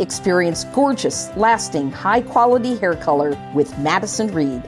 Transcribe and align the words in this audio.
Experience 0.00 0.64
gorgeous, 0.74 1.28
lasting, 1.36 1.92
high 1.92 2.22
quality 2.22 2.76
hair 2.76 2.96
color 2.96 3.36
with 3.54 3.76
Madison 3.78 4.32
Reed. 4.32 4.62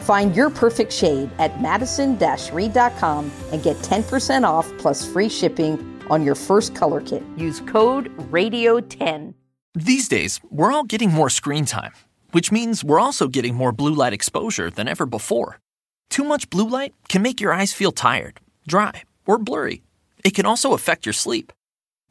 Find 0.00 0.34
your 0.34 0.48
perfect 0.48 0.92
shade 0.92 1.30
at 1.38 1.60
madison 1.60 2.18
reed.com 2.52 3.30
and 3.52 3.62
get 3.62 3.76
10% 3.76 4.44
off 4.44 4.66
plus 4.78 5.04
free 5.12 5.28
shipping 5.28 6.02
on 6.08 6.24
your 6.24 6.34
first 6.34 6.74
color 6.74 7.02
kit. 7.02 7.22
Use 7.36 7.60
code 7.60 8.10
RADIO10. 8.32 9.34
These 9.74 10.08
days, 10.08 10.40
we're 10.50 10.72
all 10.72 10.84
getting 10.84 11.12
more 11.12 11.28
screen 11.28 11.66
time, 11.66 11.92
which 12.32 12.50
means 12.50 12.82
we're 12.82 12.98
also 12.98 13.28
getting 13.28 13.54
more 13.54 13.72
blue 13.72 13.94
light 13.94 14.14
exposure 14.14 14.70
than 14.70 14.88
ever 14.88 15.04
before. 15.04 15.60
Too 16.08 16.24
much 16.24 16.48
blue 16.48 16.68
light 16.68 16.94
can 17.08 17.20
make 17.20 17.40
your 17.40 17.52
eyes 17.52 17.74
feel 17.74 17.92
tired, 17.92 18.40
dry, 18.66 19.02
or 19.26 19.36
blurry. 19.38 19.82
It 20.24 20.32
can 20.32 20.46
also 20.46 20.72
affect 20.72 21.04
your 21.04 21.12
sleep. 21.12 21.52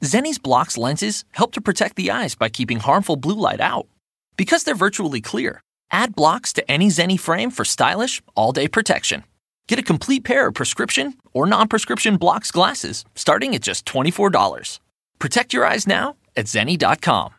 Zenni's 0.03 0.37
blocks 0.37 0.77
lenses 0.77 1.25
help 1.31 1.53
to 1.53 1.61
protect 1.61 1.95
the 1.95 2.11
eyes 2.11 2.35
by 2.35 2.49
keeping 2.49 2.79
harmful 2.79 3.15
blue 3.15 3.39
light 3.39 3.59
out. 3.61 3.87
Because 4.37 4.63
they're 4.63 4.75
virtually 4.75 5.21
clear, 5.21 5.61
add 5.91 6.15
blocks 6.15 6.53
to 6.53 6.71
any 6.71 6.89
Zenni 6.89 7.19
frame 7.19 7.49
for 7.51 7.65
stylish, 7.65 8.21
all 8.35 8.51
day 8.51 8.67
protection. 8.67 9.23
Get 9.67 9.79
a 9.79 9.83
complete 9.83 10.23
pair 10.23 10.47
of 10.47 10.53
prescription 10.53 11.15
or 11.33 11.45
non 11.47 11.67
prescription 11.67 12.17
blocks 12.17 12.51
glasses 12.51 13.05
starting 13.15 13.55
at 13.55 13.61
just 13.61 13.85
$24. 13.85 14.79
Protect 15.19 15.53
your 15.53 15.65
eyes 15.65 15.87
now 15.87 16.15
at 16.35 16.45
Zenni.com. 16.45 17.33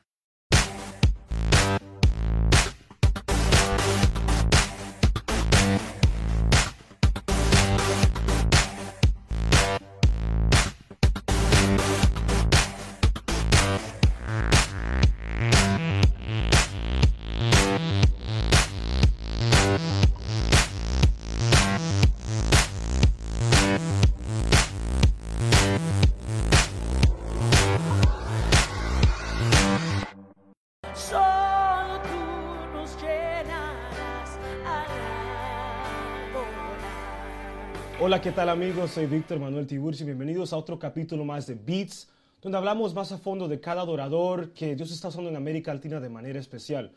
Hola, 38.09 38.23
¿qué 38.23 38.33
tal 38.33 38.49
amigos? 38.49 38.93
Soy 38.93 39.05
Víctor 39.05 39.39
Manuel 39.39 39.67
Tiburci. 39.67 40.03
Bienvenidos 40.03 40.55
a 40.55 40.57
otro 40.57 40.79
capítulo 40.79 41.27
más 41.27 41.47
de 41.47 41.57
Beats, 41.57 42.09
donde 42.41 42.57
hablamos 42.57 42.95
más 42.95 43.13
a 43.13 43.19
fondo 43.19 43.47
de 43.49 43.61
cada 43.61 43.83
adorador 43.83 44.55
que 44.55 44.75
Dios 44.75 44.91
está 44.93 45.09
usando 45.09 45.29
en 45.29 45.37
América 45.37 45.75
Latina 45.75 46.01
de 46.01 46.09
manera 46.09 46.41
especial. 46.41 46.91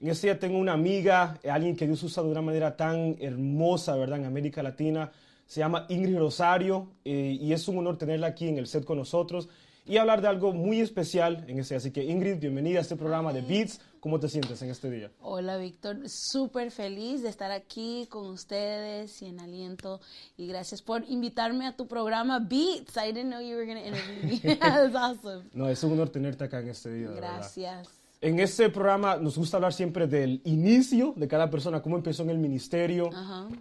En 0.00 0.08
este 0.08 0.26
día 0.26 0.40
tengo 0.40 0.58
una 0.58 0.72
amiga, 0.72 1.38
eh, 1.44 1.50
alguien 1.50 1.76
que 1.76 1.86
Dios 1.86 2.02
usa 2.02 2.24
de 2.24 2.30
una 2.30 2.42
manera 2.42 2.76
tan 2.76 3.14
hermosa, 3.20 3.94
¿verdad? 3.94 4.18
En 4.18 4.24
América 4.24 4.60
Latina. 4.60 5.12
Se 5.46 5.60
llama 5.60 5.86
Ingrid 5.88 6.18
Rosario 6.18 6.88
eh, 7.04 7.38
y 7.40 7.52
es 7.52 7.68
un 7.68 7.78
honor 7.78 7.96
tenerla 7.96 8.26
aquí 8.26 8.48
en 8.48 8.58
el 8.58 8.66
set 8.66 8.84
con 8.84 8.98
nosotros 8.98 9.48
y 9.86 9.98
hablar 9.98 10.20
de 10.20 10.26
algo 10.26 10.52
muy 10.52 10.80
especial 10.80 11.44
en 11.46 11.60
este. 11.60 11.76
Así 11.76 11.92
que 11.92 12.02
Ingrid, 12.02 12.40
bienvenida 12.40 12.78
a 12.80 12.82
este 12.82 12.96
programa 12.96 13.32
de 13.32 13.42
Beats. 13.42 13.80
¿Cómo 14.06 14.20
te 14.20 14.28
sientes 14.28 14.62
en 14.62 14.70
este 14.70 14.88
día? 14.88 15.10
Hola 15.20 15.56
Víctor, 15.56 15.98
súper 16.06 16.70
feliz 16.70 17.24
de 17.24 17.28
estar 17.28 17.50
aquí 17.50 18.06
con 18.08 18.28
ustedes 18.28 19.20
y 19.20 19.26
en 19.26 19.40
aliento 19.40 20.00
y 20.36 20.46
gracias 20.46 20.80
por 20.80 21.02
invitarme 21.08 21.66
a 21.66 21.74
tu 21.74 21.88
programa 21.88 22.38
Beats. 22.38 22.96
I 22.96 23.12
didn't 23.12 23.30
know 23.30 23.40
you 23.40 23.56
were 23.56 23.66
going 23.66 23.82
to 23.82 23.84
interview 23.84 24.22
me. 24.22 24.56
That's 24.60 24.94
awesome. 24.94 25.50
No, 25.52 25.68
es 25.68 25.82
un 25.82 25.94
honor 25.94 26.10
tenerte 26.10 26.44
acá 26.44 26.60
en 26.60 26.68
este 26.68 26.94
día. 26.94 27.08
Gracias. 27.16 27.88
En 28.20 28.38
este 28.38 28.70
programa 28.70 29.16
nos 29.16 29.36
gusta 29.36 29.56
hablar 29.56 29.72
siempre 29.72 30.06
del 30.06 30.40
inicio 30.44 31.12
de 31.16 31.26
cada 31.26 31.50
persona, 31.50 31.82
cómo 31.82 31.96
empezó 31.96 32.22
en 32.22 32.30
el 32.30 32.38
ministerio 32.38 33.10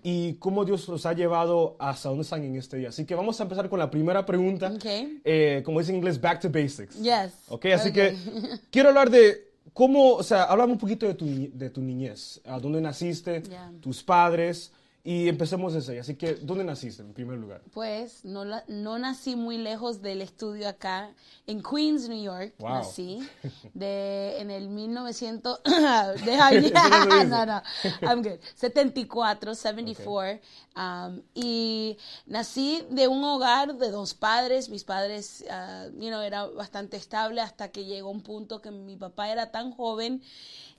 y 0.03 0.35
cómo 0.35 0.63
Dios 0.63 0.87
los 0.87 1.07
ha 1.07 1.13
llevado 1.13 1.75
hasta 1.79 2.09
donde 2.09 2.21
están 2.21 2.43
en 2.43 2.55
este 2.55 2.77
día. 2.77 2.89
Así 2.89 3.03
que 3.05 3.15
vamos 3.15 3.39
a 3.39 3.43
empezar 3.43 3.67
con 3.67 3.79
la 3.79 3.89
primera 3.89 4.23
pregunta. 4.23 4.71
Ok. 4.75 4.85
Eh, 4.85 5.63
como 5.65 5.79
dice 5.79 5.91
en 5.91 5.97
inglés, 5.97 6.21
back 6.21 6.39
to 6.39 6.51
basics. 6.51 7.01
Yes. 7.01 7.33
Ok, 7.47 7.65
así 7.73 7.91
que 7.91 8.15
quiero 8.69 8.89
hablar 8.89 9.09
de 9.09 9.54
cómo, 9.73 10.13
o 10.13 10.23
sea, 10.23 10.43
hablame 10.43 10.73
un 10.73 10.79
poquito 10.79 11.05
de 11.07 11.13
tu, 11.13 11.25
de 11.53 11.69
tu 11.69 11.81
niñez. 11.81 12.41
¿A 12.45 12.59
dónde 12.59 12.81
naciste? 12.81 13.43
Tus 13.81 14.03
padres. 14.03 14.71
Y 15.07 15.29
empecemos 15.29 15.73
desde 15.75 15.93
ahí. 15.93 15.99
Así 15.99 16.15
que, 16.15 16.33
¿dónde 16.33 16.63
naciste 16.63 17.03
en 17.03 17.13
primer 17.13 17.37
lugar? 17.37 17.61
Pues 17.71 18.25
no, 18.25 18.43
la- 18.43 18.63
no 18.67 18.97
nací 18.97 19.35
muy 19.35 19.59
lejos 19.59 20.01
del 20.01 20.19
estudio 20.23 20.67
acá, 20.67 21.13
en 21.45 21.61
Queens, 21.61 22.09
New 22.09 22.23
York. 22.23 22.55
Wow. 22.57 22.69
Nací 22.69 23.19
de, 23.75 24.39
en 24.39 24.49
el 24.49 24.67
1900. 24.67 25.61
deja 26.25 26.47
ahí. 26.47 26.65
Eso 26.65 27.25
no 27.27 27.45
no, 27.45 27.61
I'm 28.01 28.23
good. 28.23 28.39
74, 28.55 29.53
74. 29.53 30.39
um, 30.75 31.21
y 31.35 31.97
nací 32.25 32.83
de 32.89 33.07
un 33.07 33.23
hogar 33.23 33.75
de 33.75 33.91
dos 33.91 34.15
padres. 34.15 34.69
Mis 34.69 34.83
padres, 34.83 35.45
uh, 35.47 35.91
you 35.99 36.07
know, 36.09 36.21
era 36.21 36.47
bastante 36.47 36.97
estable 36.97 37.41
hasta 37.41 37.69
que 37.69 37.85
llegó 37.85 38.09
un 38.09 38.23
punto 38.23 38.59
que 38.59 38.71
mi 38.71 38.95
papá 38.95 39.29
era 39.31 39.51
tan 39.51 39.71
joven 39.71 40.23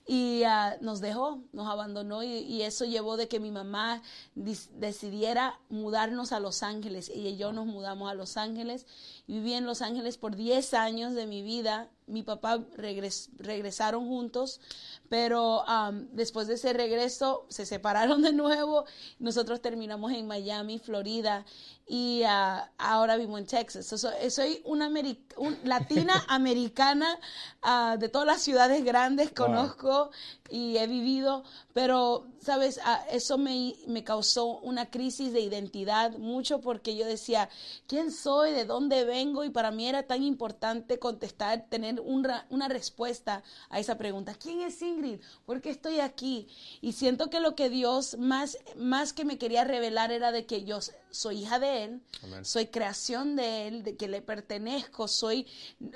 y 0.07 0.43
ah, 0.43 0.77
nos 0.79 1.01
dejó, 1.01 1.43
nos 1.51 1.67
abandonó 1.67 2.23
y, 2.23 2.29
y 2.29 2.61
eso 2.61 2.85
llevó 2.85 3.17
de 3.17 3.27
que 3.27 3.41
mi 3.41 3.51
mamá 3.51 4.01
decidiera 4.35 5.59
mudarnos 5.69 6.31
a 6.31 6.39
Los 6.39 6.63
Ángeles. 6.63 7.09
Ella 7.09 7.29
y 7.29 7.37
yo 7.37 7.51
nos 7.51 7.65
mudamos 7.65 8.09
a 8.09 8.13
Los 8.13 8.37
Ángeles. 8.37 8.85
Viví 9.27 9.53
en 9.53 9.65
Los 9.65 9.81
Ángeles 9.81 10.17
por 10.17 10.35
10 10.35 10.73
años 10.73 11.13
de 11.13 11.27
mi 11.27 11.41
vida. 11.41 11.89
Mi 12.05 12.23
papá 12.23 12.59
regres- 12.77 13.27
regresaron 13.37 14.07
juntos, 14.07 14.61
pero 15.09 15.67
am, 15.67 16.07
después 16.13 16.47
de 16.47 16.53
ese 16.53 16.71
regreso 16.71 17.45
se 17.49 17.65
separaron 17.65 18.21
de 18.21 18.31
nuevo. 18.31 18.85
Nosotros 19.19 19.61
terminamos 19.61 20.13
en 20.13 20.25
Miami, 20.27 20.79
Florida, 20.79 21.45
y 21.85 22.23
ah, 22.25 22.71
ahora 22.77 23.17
vivo 23.17 23.37
en 23.37 23.45
Texas. 23.45 23.85
So- 23.85 23.97
so- 23.97 24.11
soy 24.29 24.61
una 24.63 24.89
ameri- 24.89 25.19
un- 25.35 25.57
latina 25.65 26.13
americana 26.29 27.19
ah, 27.61 27.97
de 27.99 28.07
todas 28.07 28.25
las 28.27 28.41
ciudades 28.41 28.85
grandes, 28.85 29.33
Wow. 29.35 29.47
conozco 29.47 30.11
y 30.49 30.77
he 30.77 30.87
vivido, 30.87 31.43
pero, 31.73 32.25
¿sabes? 32.41 32.79
Ah, 32.85 33.03
eso 33.11 33.37
me, 33.37 33.75
me 33.87 34.05
causó 34.05 34.59
una 34.59 34.89
crisis 34.89 35.33
de 35.33 35.41
identidad 35.41 36.17
mucho 36.17 36.61
porque 36.61 36.95
yo 36.95 37.05
decía, 37.05 37.49
¿quién 37.85 38.13
soy? 38.13 38.51
¿De 38.53 38.63
dónde 38.63 39.03
vengo? 39.03 39.16
Y 39.43 39.49
para 39.49 39.71
mí 39.71 39.87
era 39.87 40.03
tan 40.03 40.23
importante 40.23 40.99
contestar, 40.99 41.65
tener 41.69 41.99
un 41.99 42.27
una 42.49 42.67
respuesta 42.67 43.43
a 43.69 43.79
esa 43.79 43.97
pregunta. 43.97 44.35
¿Quién 44.35 44.61
es 44.61 44.81
Ingrid? 44.81 45.19
¿Por 45.45 45.61
qué 45.61 45.69
estoy 45.69 45.99
aquí? 45.99 46.47
Y 46.81 46.93
siento 46.93 47.29
que 47.29 47.39
lo 47.39 47.55
que 47.55 47.69
Dios 47.69 48.17
más, 48.17 48.57
más 48.75 49.13
que 49.13 49.23
me 49.23 49.37
quería 49.37 49.63
revelar 49.63 50.11
era 50.11 50.31
de 50.31 50.45
que 50.45 50.63
yo 50.63 50.79
soy 51.11 51.43
hija 51.43 51.59
de 51.59 51.83
Él, 51.83 52.01
Amén. 52.23 52.45
soy 52.45 52.67
creación 52.67 53.35
de 53.35 53.67
Él, 53.67 53.83
de 53.83 53.95
que 53.95 54.07
le 54.07 54.21
pertenezco, 54.21 55.07
soy, 55.07 55.47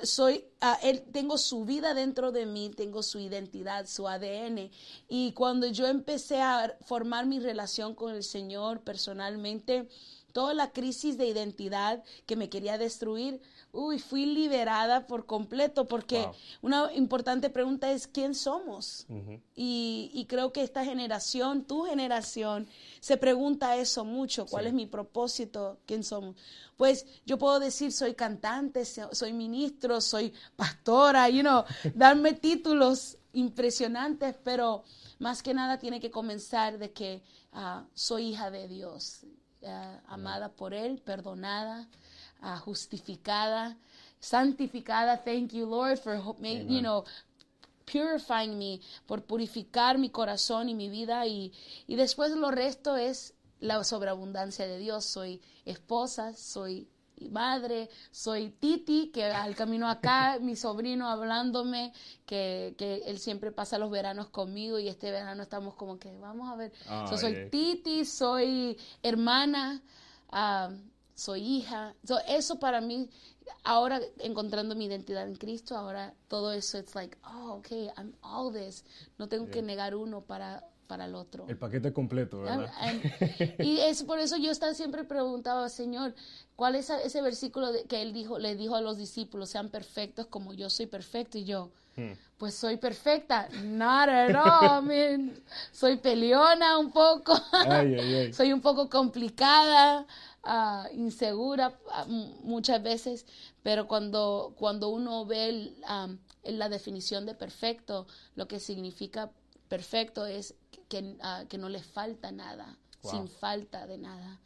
soy, 0.03 0.45
a 0.59 0.75
Él, 0.75 1.03
tengo 1.11 1.37
su 1.37 1.65
vida 1.65 1.93
dentro 1.93 2.31
de 2.31 2.45
mí, 2.45 2.69
tengo 2.69 3.03
su 3.03 3.19
identidad, 3.19 3.87
su 3.87 4.07
ADN. 4.07 4.69
Y 5.09 5.33
cuando 5.33 5.67
yo 5.67 5.87
empecé 5.87 6.41
a 6.41 6.77
formar 6.85 7.25
mi 7.25 7.39
relación 7.39 7.95
con 7.95 8.13
el 8.13 8.23
Señor 8.23 8.81
personalmente, 8.81 9.87
toda 10.31 10.53
la 10.53 10.71
crisis 10.71 11.17
de 11.17 11.27
identidad 11.27 12.03
que 12.25 12.35
me 12.35 12.49
quería 12.49 12.77
destruir, 12.77 13.41
uy, 13.73 13.99
fui 13.99 14.25
liberada 14.25 15.07
por 15.07 15.25
completo, 15.25 15.85
porque 15.85 16.19
Wow. 16.25 16.35
una 16.61 16.93
importante 16.93 17.49
pregunta 17.49 17.91
es, 17.91 18.07
¿quién 18.07 18.35
somos? 18.35 19.05
y, 19.55 20.09
y 20.13 20.25
creo 20.25 20.51
que 20.53 20.61
esta 20.63 20.83
generación, 20.85 21.63
tu 21.65 21.83
generación, 21.83 22.67
se 22.99 23.17
pregunta 23.17 23.75
eso 23.77 24.03
mucho, 24.05 24.45
¿cuál 24.45 24.63
Sí. 24.63 24.67
es 24.69 24.73
mi 24.73 24.85
propósito? 24.85 25.77
¿Quién 25.85 26.03
somos? 26.03 26.35
Pues 26.77 27.05
yo 27.25 27.37
puedo 27.37 27.59
decir, 27.59 27.91
soy 27.91 28.13
cantante, 28.15 28.85
so- 28.85 29.13
soy 29.13 29.33
ministro, 29.33 30.01
soy 30.01 30.33
pastora, 30.55 31.29
you 31.29 31.41
know, 31.41 31.63
darme 31.95 32.33
títulos 32.33 33.17
impresionantes, 33.33 34.35
pero 34.43 34.83
más 35.19 35.43
que 35.43 35.53
nada 35.53 35.77
tiene 35.77 35.99
que 35.99 36.09
comenzar 36.11 36.77
de 36.77 36.91
que 36.91 37.21
ah, 37.53 37.85
soy 37.93 38.29
hija 38.29 38.49
de 38.51 38.67
Dios, 38.67 39.21
amada 40.07 40.49
por 40.49 40.73
Él, 40.73 40.99
perdonada, 40.99 41.87
ah, 42.41 42.57
justificada, 42.57 43.77
santificada. 44.19 45.23
Thank 45.23 45.53
you, 45.53 45.65
Lord, 45.65 45.99
for 45.99 46.15
you 46.15 46.81
know 46.81 47.05
purifying 47.85 48.57
me, 48.57 48.79
por 49.05 49.23
purificar 49.23 49.97
mi 49.97 50.09
corazón 50.09 50.69
y 50.69 50.75
mi 50.75 50.89
vida 50.89 51.25
y, 51.25 51.51
y 51.87 51.95
después 51.95 52.31
lo 52.31 52.51
resto 52.51 52.95
es 52.95 53.33
la 53.59 53.83
sobreabundancia 53.83 54.65
de 54.67 54.77
Dios. 54.77 55.05
Soy 55.05 55.41
esposa, 55.65 56.33
soy 56.33 56.87
madre, 57.29 57.89
soy 58.11 58.49
Titi, 58.49 59.11
que 59.11 59.25
al 59.25 59.55
camino 59.55 59.89
acá, 59.89 60.39
mi 60.41 60.55
sobrino 60.55 61.07
hablándome, 61.07 61.93
que, 62.25 62.75
que 62.77 63.03
él 63.05 63.19
siempre 63.19 63.51
pasa 63.51 63.77
los 63.77 63.91
veranos 63.91 64.29
conmigo 64.29 64.79
y 64.79 64.87
este 64.87 65.11
verano 65.11 65.43
estamos 65.43 65.75
como 65.75 65.99
que 65.99 66.17
vamos 66.17 66.49
a 66.49 66.55
ver. 66.55 66.71
So, 66.85 67.11
Ay, 67.11 67.17
soy. 67.17 67.49
Titi, 67.49 68.05
soy 68.05 68.77
hermana, 69.03 69.81
ah, 70.29 70.71
soy 71.15 71.41
hija. 71.41 71.95
So, 72.03 72.19
eso 72.27 72.59
para 72.59 72.81
mí, 72.81 73.09
ahora 73.63 73.99
encontrando 74.19 74.75
mi 74.75 74.85
identidad 74.85 75.27
en 75.27 75.35
Cristo, 75.35 75.75
ahora 75.75 76.13
todo 76.27 76.51
eso, 76.51 76.77
it's 76.77 76.95
like, 76.95 77.17
oh, 77.25 77.53
okay, 77.59 77.89
I'm 77.97 78.13
all 78.21 78.51
this. 78.51 78.83
No 79.17 79.27
tengo 79.27 79.49
que 79.49 79.61
negar 79.61 79.95
uno 79.95 80.21
para, 80.21 80.67
para 80.91 81.05
el 81.05 81.15
otro. 81.15 81.45
El 81.47 81.55
paquete 81.57 81.93
completo, 81.93 82.41
¿verdad? 82.41 82.69
And- 82.81 83.01
and- 83.39 83.61
y 83.61 83.79
es 83.79 84.03
por 84.03 84.19
eso 84.19 84.35
yo 84.35 84.51
estaba 84.51 84.73
siempre 84.73 85.05
preguntaba, 85.05 85.69
Señor, 85.69 86.13
¿cuál 86.57 86.75
es 86.75 86.89
ese 86.89 87.21
versículo 87.21 87.69
que 87.87 88.01
él 88.01 88.11
dijo, 88.11 88.39
le 88.39 88.57
dijo 88.57 88.75
a 88.75 88.81
los 88.81 88.97
discípulos, 88.97 89.49
sean 89.49 89.69
perfectos 89.69 90.27
como 90.27 90.53
yo 90.53 90.69
soy 90.69 90.87
perfecto? 90.87 91.37
Y 91.37 91.45
yo, 91.45 91.71
pues 92.37 92.55
soy 92.55 92.75
perfecta. 92.75 93.47
Not 93.63 94.09
at 94.09 94.35
all, 94.35 94.83
man. 94.83 95.41
Soy 95.71 95.95
peleona 95.95 96.77
un 96.77 96.91
poco. 96.91 97.39
Ay, 97.53 97.95
ay, 97.95 98.15
ay. 98.15 98.33
soy 98.37 98.51
un 98.51 98.59
poco 98.59 98.89
complicada, 98.89 100.05
ah, 100.43 100.89
insegura 100.93 101.79
ah, 101.89 102.05
muchas 102.43 102.83
veces, 102.83 103.25
pero 103.63 103.87
cuando, 103.87 104.53
cuando 104.57 104.89
uno 104.89 105.25
ve 105.25 105.47
el, 105.47 105.77
la 106.43 106.67
definición 106.67 107.25
de 107.25 107.33
perfecto, 107.33 108.07
lo 108.35 108.49
que 108.49 108.59
significa 108.59 109.31
perfecto 109.69 110.25
es 110.25 110.53
que, 110.91 111.17
ah, 111.21 111.45
que 111.49 111.57
no 111.57 111.69
le 111.69 111.81
falta 111.81 112.31
nada, 112.31 112.77
Wow. 113.03 113.11
sin 113.13 113.27
falta 113.29 113.87
de 113.87 113.97
nada. 113.97 114.39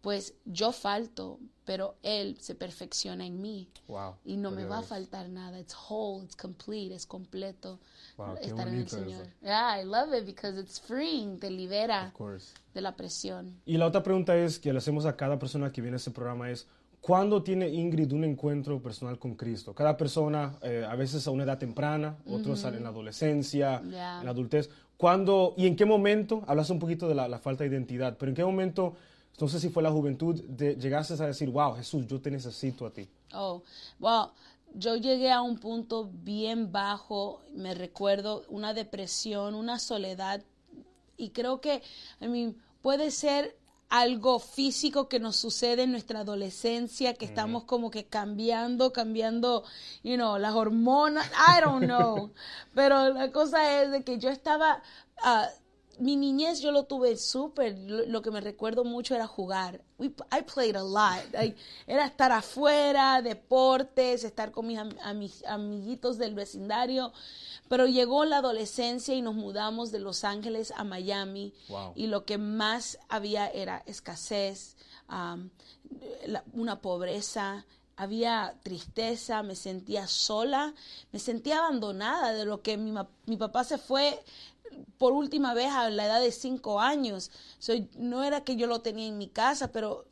Pues 0.00 0.32
yo 0.46 0.72
falto, 0.72 1.38
pero 1.66 1.98
Él 2.02 2.38
se 2.40 2.54
perfecciona 2.54 3.26
en 3.26 3.40
mí. 3.42 3.68
Wow, 3.86 4.16
Y 4.24 4.38
no 4.38 4.50
me 4.50 4.64
va 4.64 4.78
a 4.78 4.82
faltar 4.82 5.28
nada. 5.28 5.60
It's 5.60 5.76
whole, 5.88 6.24
it's 6.24 6.34
complete, 6.34 6.94
es 6.94 7.06
completo. 7.06 7.78
Wow, 8.16 8.36
estar 8.40 8.66
en 8.66 8.74
el 8.76 8.88
Señor. 8.88 9.26
eso. 9.26 9.30
Yeah, 9.42 9.78
I 9.78 9.84
love 9.84 10.14
it 10.14 10.24
because 10.24 10.58
it's 10.58 10.80
freeing, 10.80 11.38
te 11.38 11.50
libera 11.50 12.14
de 12.72 12.80
la 12.80 12.96
presión. 12.96 13.60
Y 13.66 13.76
la 13.76 13.86
otra 13.88 14.02
pregunta 14.02 14.34
es 14.38 14.58
que 14.58 14.72
le 14.72 14.78
hacemos 14.78 15.04
a 15.04 15.16
cada 15.16 15.38
persona 15.38 15.70
que 15.70 15.82
viene 15.82 15.96
a 15.96 15.98
este 15.98 16.10
programa 16.12 16.50
es, 16.50 16.66
¿cuándo 17.00 17.42
tiene 17.42 17.68
Ingrid 17.68 18.12
un 18.12 18.24
encuentro 18.24 18.80
personal 18.82 19.18
con 19.18 19.34
Cristo? 19.34 19.74
Cada 19.74 19.96
persona, 19.96 20.58
eh, 20.62 20.86
a 20.88 20.94
veces 20.96 21.26
a 21.26 21.30
una 21.30 21.44
edad 21.44 21.58
temprana, 21.58 22.18
otros 22.26 22.64
en 22.64 22.82
la 22.82 22.88
adolescencia, 22.90 23.82
Yeah. 23.82 24.18
en 24.20 24.24
la 24.26 24.30
adultez. 24.30 24.70
¿Cuándo 24.96 25.54
y 25.56 25.66
en 25.66 25.76
qué 25.76 25.86
momento, 25.86 26.42
hablas 26.46 26.68
un 26.70 26.78
poquito 26.78 27.08
de 27.08 27.14
la, 27.14 27.26
la 27.26 27.38
falta 27.38 27.64
de 27.64 27.70
identidad, 27.70 28.16
pero 28.18 28.30
en 28.30 28.36
qué 28.36 28.44
momento, 28.44 28.94
no 29.40 29.48
sé 29.48 29.58
si 29.58 29.70
fue 29.70 29.82
la 29.82 29.90
juventud, 29.90 30.42
de, 30.44 30.76
llegaste 30.76 31.14
a 31.14 31.26
decir, 31.26 31.48
wow, 31.48 31.74
Jesús, 31.74 32.06
yo 32.06 32.20
te 32.20 32.30
necesito 32.30 32.84
a 32.84 32.92
ti? 32.92 33.08
Oh, 33.32 33.62
well, 33.98 34.26
yo 34.74 34.96
llegué 34.96 35.30
a 35.30 35.40
un 35.40 35.56
punto 35.58 36.10
bien 36.12 36.70
bajo, 36.70 37.40
me 37.54 37.74
recuerdo, 37.74 38.44
una 38.50 38.74
depresión, 38.74 39.54
una 39.54 39.78
soledad, 39.78 40.42
y 41.16 41.30
creo 41.30 41.60
que, 41.62 41.82
I 42.20 42.28
mean, 42.28 42.56
puede 42.82 43.10
ser 43.10 43.56
algo 43.90 44.38
físico 44.38 45.08
que 45.08 45.18
nos 45.18 45.36
sucede 45.36 45.82
en 45.82 45.90
nuestra 45.90 46.20
adolescencia, 46.20 47.14
que 47.14 47.24
estamos 47.24 47.64
como 47.64 47.90
que 47.90 48.06
cambiando, 48.06 48.92
cambiando, 48.92 49.64
you 50.04 50.14
know, 50.14 50.38
las 50.38 50.54
hormonas, 50.54 51.26
I 51.26 51.60
don't 51.60 51.84
know, 51.84 52.30
pero 52.74 53.12
la 53.12 53.32
cosa 53.32 53.82
es 53.82 53.90
de 53.90 54.04
que 54.04 54.18
yo 54.18 54.30
estaba, 54.30 54.80
ah, 55.22 55.48
mi 56.00 56.16
niñez 56.16 56.60
yo 56.60 56.72
lo 56.72 56.84
tuve 56.84 57.16
súper, 57.16 57.78
lo, 57.78 58.04
lo 58.06 58.22
que 58.22 58.30
me 58.30 58.40
recuerdo 58.40 58.84
mucho 58.84 59.14
era 59.14 59.26
jugar. 59.26 59.82
We, 59.98 60.06
I 60.32 60.42
played 60.42 60.74
a 60.76 60.82
lot. 60.82 61.22
I- 61.34 61.54
era 61.86 62.06
estar 62.06 62.32
afuera, 62.32 63.22
deportes, 63.22 64.24
estar 64.24 64.50
con 64.50 64.66
mis, 64.66 64.78
am- 64.78 64.96
a 65.02 65.12
mis 65.14 65.44
amiguitos 65.44 66.16
del 66.18 66.34
vecindario. 66.34 67.12
Pero 67.68 67.86
llegó 67.86 68.24
la 68.24 68.38
adolescencia 68.38 69.14
y 69.14 69.22
nos 69.22 69.34
mudamos 69.34 69.92
de 69.92 70.00
Los 70.00 70.24
Ángeles 70.24 70.72
a 70.76 70.84
Miami. 70.84 71.52
Wow. 71.68 71.92
Y 71.94 72.06
lo 72.08 72.24
que 72.24 72.38
más 72.38 72.98
había 73.08 73.46
era 73.48 73.82
escasez, 73.86 74.76
um, 75.08 75.50
la- 76.26 76.44
una 76.54 76.80
pobreza, 76.80 77.66
había 77.96 78.54
tristeza, 78.62 79.42
me 79.42 79.54
sentía 79.54 80.06
sola, 80.06 80.72
me 81.12 81.18
sentía 81.18 81.58
abandonada 81.58 82.32
de 82.32 82.46
lo 82.46 82.62
que 82.62 82.78
mi, 82.78 82.94
mi 83.26 83.36
papá 83.36 83.62
se 83.64 83.76
fue 83.76 84.18
por 85.00 85.14
última 85.14 85.54
vez 85.54 85.72
a 85.72 85.88
la 85.88 86.04
edad 86.04 86.20
de 86.20 86.30
cinco 86.30 86.78
años. 86.78 87.30
Soy, 87.58 87.88
no 87.96 88.22
era 88.22 88.44
que 88.44 88.56
yo 88.56 88.66
lo 88.66 88.82
tenía 88.82 89.08
en 89.08 89.16
mi 89.16 89.28
casa, 89.28 89.72
pero, 89.72 90.04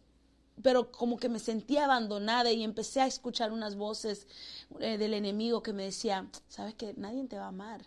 pero 0.62 0.90
como 0.90 1.18
que 1.18 1.28
me 1.28 1.40
sentía 1.40 1.84
abandonada 1.84 2.50
y 2.52 2.64
empecé 2.64 3.02
a 3.02 3.06
escuchar 3.06 3.52
unas 3.52 3.76
voces 3.76 4.26
eh, 4.80 4.96
del 4.96 5.12
enemigo 5.12 5.62
que 5.62 5.74
me 5.74 5.84
decía, 5.84 6.26
sabes 6.48 6.74
que 6.74 6.94
nadie 6.96 7.22
te 7.24 7.36
va 7.36 7.44
a 7.44 7.48
amar 7.48 7.84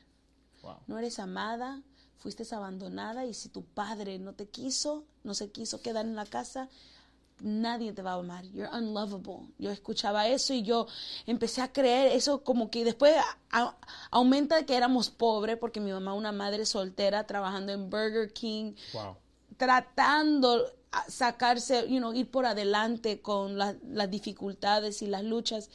Wow. 0.61 0.77
no 0.85 0.99
eres 0.99 1.17
amada, 1.17 1.81
fuiste 2.17 2.43
abandonada 2.53 3.25
y 3.25 3.33
si 3.33 3.49
tu 3.49 3.65
padre 3.65 4.19
no 4.19 4.33
te 4.33 4.47
quiso, 4.47 5.03
no 5.23 5.33
se 5.33 5.49
quiso 5.49 5.81
quedar 5.81 6.05
en 6.05 6.15
la 6.15 6.27
casa, 6.27 6.69
nadie 7.41 7.91
te 7.93 8.01
va 8.01 8.11
a 8.13 8.19
amar. 8.19 8.45
You're 8.45 8.69
unlovable. 8.71 9.47
Yo 9.57 9.71
escuchaba 9.71 10.27
eso 10.27 10.53
y 10.53 10.63
yo 10.63 10.87
empecé 11.25 11.61
a 11.61 11.71
creer 11.73 12.13
eso 12.15 12.43
como 12.43 12.69
que 12.69 12.83
después 12.85 13.15
a- 13.51 13.75
aumenta 14.11 14.65
que 14.65 14.75
éramos 14.75 15.09
pobres 15.09 15.57
porque 15.57 15.79
mi 15.79 15.91
mamá 15.91 16.13
una 16.13 16.31
madre 16.31 16.65
soltera 16.65 17.25
trabajando 17.25 17.71
en 17.73 17.89
Burger 17.89 18.31
King, 18.33 18.73
Wow. 18.93 19.17
tratando 19.57 20.65
sacarse, 21.07 21.87
you 21.89 21.99
know, 21.99 22.13
ir 22.13 22.29
por 22.29 22.45
adelante 22.45 23.21
con 23.21 23.57
la- 23.57 23.75
las 23.87 24.09
dificultades 24.11 25.01
y 25.01 25.07
las 25.07 25.23
luchas. 25.23 25.69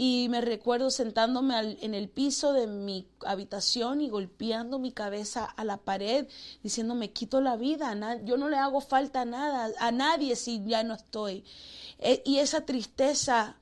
Y 0.00 0.28
me 0.30 0.40
recuerdo 0.40 0.92
sentándome 0.92 1.56
al- 1.56 1.76
en 1.80 1.92
el 1.92 2.08
piso 2.08 2.52
de 2.52 2.68
mi 2.68 3.08
habitación 3.26 4.00
y 4.00 4.08
golpeando 4.08 4.78
mi 4.78 4.92
cabeza 4.92 5.44
a 5.44 5.64
la 5.64 5.78
pared, 5.78 6.28
diciendo, 6.62 6.94
me 6.94 7.10
quito 7.10 7.40
la 7.40 7.56
vida, 7.56 7.96
yo 8.22 8.36
no 8.36 8.48
le 8.48 8.58
hago 8.58 8.80
falta 8.80 9.22
a 9.22 9.24
nada, 9.24 9.72
a 9.80 9.90
nadie 9.90 10.36
si 10.36 10.62
ya 10.64 10.84
no 10.84 10.94
estoy. 10.94 11.42
Eh, 11.98 12.22
y 12.24 12.38
esa 12.38 12.60
tristeza 12.64 13.56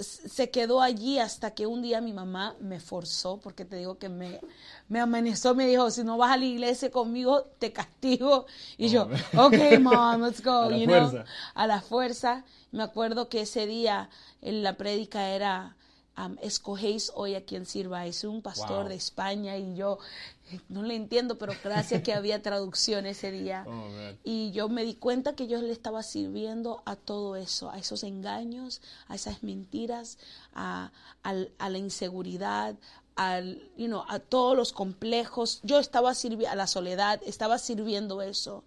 se 0.00 0.50
quedó 0.50 0.80
allí 0.80 1.18
hasta 1.18 1.52
que 1.52 1.66
un 1.66 1.82
día 1.82 2.00
mi 2.00 2.12
mamá 2.12 2.56
me 2.60 2.80
forzó, 2.80 3.38
porque 3.38 3.64
te 3.64 3.76
digo 3.76 3.98
que 3.98 4.08
me, 4.08 4.40
me 4.88 5.00
amenazó, 5.00 5.54
me 5.54 5.66
dijo, 5.66 5.90
si 5.90 6.04
no 6.04 6.16
vas 6.16 6.32
a 6.32 6.36
la 6.36 6.44
iglesia 6.44 6.90
conmigo, 6.90 7.42
te 7.58 7.72
castigo. 7.72 8.46
Y 8.76 8.88
yo, 8.90 9.08
ok, 9.36 9.78
mom, 9.80 10.22
let's 10.22 10.42
go, 10.42 10.50
A 10.66 10.68
la 10.70 10.76
you 10.76 10.86
know, 10.86 11.10
fuerza. 11.10 11.24
a 11.54 11.66
la 11.66 11.80
fuerza. 11.80 12.44
Me 12.70 12.82
acuerdo 12.82 13.28
que 13.28 13.42
ese 13.42 13.66
día 13.66 14.10
en 14.42 14.62
la 14.62 14.76
prédica 14.76 15.30
era, 15.30 15.76
um, 16.16 16.36
escogéis 16.42 17.10
hoy 17.14 17.34
a 17.34 17.44
quien 17.44 17.66
sirváis, 17.66 18.24
un 18.24 18.42
pastor 18.42 18.84
Wow. 18.84 18.88
de 18.88 18.94
España 18.94 19.56
y 19.56 19.74
yo 19.74 19.98
no 20.68 20.82
le 20.82 20.94
entiendo, 20.94 21.38
pero 21.38 21.52
gracias 21.62 22.02
que 22.02 22.12
había 22.14 22.42
traducción 22.42 23.06
ese 23.06 23.30
día. 23.30 23.64
Oh. 23.68 23.88
Y 24.24 24.50
yo 24.52 24.68
me 24.68 24.84
di 24.84 24.94
cuenta 24.94 25.34
que 25.34 25.46
yo 25.46 25.60
le 25.62 25.72
estaba 25.72 26.02
sirviendo 26.02 26.82
a 26.86 26.96
todo 26.96 27.36
eso, 27.36 27.70
a 27.70 27.78
esos 27.78 28.02
engaños, 28.04 28.80
a 29.08 29.14
esas 29.14 29.42
mentiras, 29.42 30.18
a, 30.54 30.90
a 31.22 31.68
la 31.70 31.78
inseguridad, 31.78 32.76
al, 33.16 33.60
you 33.76 33.86
know, 33.86 34.04
a 34.08 34.18
todos 34.20 34.56
los 34.56 34.72
complejos. 34.72 35.60
Yo 35.62 35.78
estaba 35.78 36.14
sirviendo 36.14 36.50
a 36.50 36.54
la 36.56 36.66
soledad, 36.66 37.20
estaba 37.26 37.58
sirviendo 37.58 38.22
eso. 38.22 38.64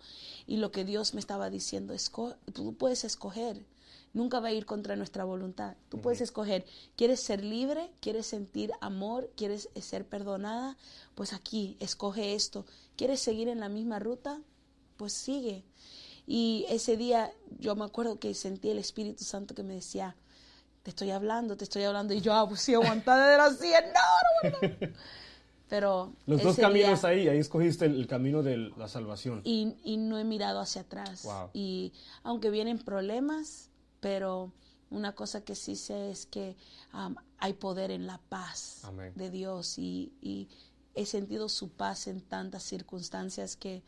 Y 0.48 0.58
lo 0.58 0.72
que 0.72 0.84
Dios 0.84 1.14
me 1.14 1.20
estaba 1.20 1.50
diciendo, 1.50 1.94
esco- 1.94 2.36
tú 2.54 2.74
puedes 2.74 3.04
escoger. 3.04 3.66
Nunca 4.14 4.40
va 4.42 4.50
a 4.50 4.52
ir 4.52 4.66
contra 4.66 4.96
nuestra 4.98 5.24
voluntad. 5.24 5.76
Tú 5.90 6.02
puedes 6.02 6.20
escoger, 6.22 6.66
¿quieres 6.98 7.22
ser 7.22 7.44
libre? 7.46 7.92
¿Quieres 8.02 8.26
sentir 8.26 8.72
amor? 8.82 9.32
¿Quieres 9.38 9.70
ser 9.80 10.06
perdonada? 10.06 10.78
Pues 11.16 11.32
aquí, 11.32 11.78
escoge 11.80 12.34
esto. 12.36 12.66
¿Quieres 12.98 13.22
seguir 13.22 13.48
en 13.48 13.60
la 13.62 13.70
misma 13.70 14.00
ruta? 14.00 14.42
Pues 14.98 15.14
sigue. 15.14 15.64
Y 16.28 16.66
ese 16.70 16.98
día 16.98 17.32
yo 17.60 17.76
me 17.76 17.86
acuerdo 17.86 18.20
que 18.20 18.34
sentí 18.34 18.70
el 18.70 18.80
Espíritu 18.80 19.24
Santo 19.24 19.56
que 19.56 19.64
me 19.64 19.76
decía, 19.76 20.16
te 20.84 20.90
estoy 20.90 21.12
hablando, 21.12 21.56
te 21.56 21.64
estoy 21.64 21.84
hablando. 21.84 22.14
Y 22.14 22.20
yo, 22.22 22.34
ah, 22.34 22.48
pues 22.50 22.60
sí, 22.62 22.74
aguantada 22.74 23.30
de 23.30 23.38
la 23.38 23.50
silla, 23.54 23.82
no, 24.44 24.50
no, 24.52 24.58
no. 24.82 24.88
Pero 25.70 26.12
Los 26.28 26.44
dos 26.44 26.52
ese 26.54 26.62
día- 26.62 26.68
caminos 26.68 27.04
ahí, 27.06 27.30
ahí 27.30 27.38
escogiste 27.38 27.86
el, 27.86 27.96
el 27.96 28.08
camino 28.08 28.44
de 28.44 28.58
la 28.78 28.90
salvación. 28.90 29.42
y, 29.46 29.74
y 29.86 29.96
no 29.96 30.18
he 30.18 30.26
mirado 30.26 30.60
hacia 30.60 30.82
atrás. 30.82 31.24
Wow. 31.24 31.50
Y 31.54 31.94
aunque 32.24 32.50
vienen 32.50 32.78
problemas, 32.78 33.70
pero 34.02 34.52
una 34.90 35.16
cosa 35.16 35.42
que 35.46 35.56
sí 35.56 35.78
sé 35.78 36.12
es 36.12 36.26
que 36.26 36.58
um, 36.94 37.16
hay 37.38 37.54
poder 37.54 37.92
en 37.92 38.06
la 38.08 38.18
paz 38.18 38.82
Amén. 38.84 39.14
de 39.16 39.30
Dios 39.30 39.78
y, 39.78 40.12
y 40.22 40.50
he 40.96 41.06
sentido 41.06 41.48
su 41.48 41.70
paz 41.70 42.08
en 42.08 42.20
tantas 42.20 42.64
circunstancias 42.64 43.56
que 43.56 43.84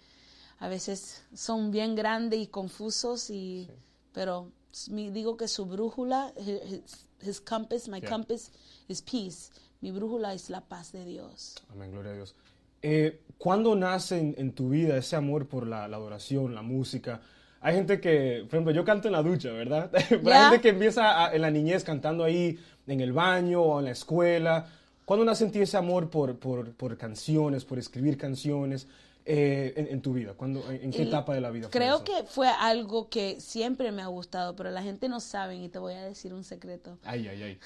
a 0.60 0.70
veces 0.70 1.24
son 1.34 1.72
bien 1.72 1.96
grandes 1.96 2.40
y 2.40 2.48
confusos 2.48 3.30
y 3.30 3.70
pero 4.14 4.50
mi- 4.90 5.10
digo 5.10 5.36
que 5.36 5.50
su 5.50 5.66
brújula 5.66 6.34
his, 6.38 7.06
his 7.22 7.42
compass 7.42 7.90
my 7.90 8.00
Yeah. 8.00 8.10
compass 8.10 8.52
is 8.88 9.02
peace 9.02 9.50
mi 9.82 9.92
brújula 9.92 10.34
es 10.34 10.50
la 10.50 10.62
paz 10.62 10.94
de 10.94 11.04
Dios 11.04 11.56
Amén, 11.70 11.92
gloria 11.92 12.12
a 12.12 12.16
Dios. 12.16 12.36
Eh, 12.82 13.22
¿Cuándo 13.38 13.76
nace 13.76 14.20
en, 14.20 14.36
en 14.38 14.54
tu 14.54 14.70
vida 14.70 14.96
ese 14.98 15.16
amor 15.18 15.48
por 15.48 15.66
la, 15.68 15.88
la 15.90 15.98
adoración, 15.98 16.54
la 16.56 16.62
música? 16.62 17.22
Hay 17.64 17.74
gente 17.76 18.00
que, 18.00 18.42
por 18.48 18.56
ejemplo, 18.58 18.72
yo 18.74 18.84
canto 18.86 19.08
en 19.08 19.14
la 19.14 19.24
ducha, 19.24 19.52
¿verdad? 19.52 19.90
Pero 20.10 20.20
hay 20.28 20.34
Ya. 20.34 20.50
gente 20.50 20.62
que 20.62 20.70
empieza 20.70 21.26
a- 21.26 21.34
en 21.34 21.42
la 21.42 21.50
niñez 21.50 21.84
cantando 21.84 22.24
ahí 22.24 22.60
en 22.86 23.00
el 23.02 23.14
baño 23.14 23.62
o 23.62 23.80
en 23.80 23.86
la 23.86 23.92
escuela. 23.92 24.68
¿Cuándo 25.06 25.26
nace 25.26 25.46
en 25.46 25.52
ti 25.52 25.60
ese 25.62 25.78
amor 25.78 26.10
por, 26.10 26.38
por, 26.38 26.74
por 26.74 26.98
canciones, 26.98 27.66
por 27.66 27.80
escribir 27.80 28.18
canciones? 28.18 28.88
eh, 29.26 29.74
en, 29.78 29.88
en 29.88 30.02
tu 30.02 30.12
vida? 30.12 30.34
¿Cuándo, 30.34 30.62
en, 30.70 30.92
qué 30.92 31.04
etapa 31.04 31.34
de 31.34 31.40
la 31.40 31.50
vida 31.50 31.70
fue 31.70 31.80
Creo 31.80 31.96
eso? 31.96 32.04
que 32.04 32.24
fue 32.26 32.50
algo 32.50 33.08
que 33.08 33.40
siempre 33.40 33.90
me 33.94 34.02
ha 34.02 34.08
gustado, 34.08 34.54
pero 34.58 34.70
la 34.70 34.84
gente 34.84 35.08
no 35.08 35.22
sabe 35.22 35.56
y 35.56 35.70
te 35.70 35.80
voy 35.80 35.94
a 35.94 36.04
decir 36.04 36.34
un 36.34 36.44
secreto. 36.44 36.98
Ay, 37.06 37.30
ay, 37.30 37.42
ay. 37.42 37.60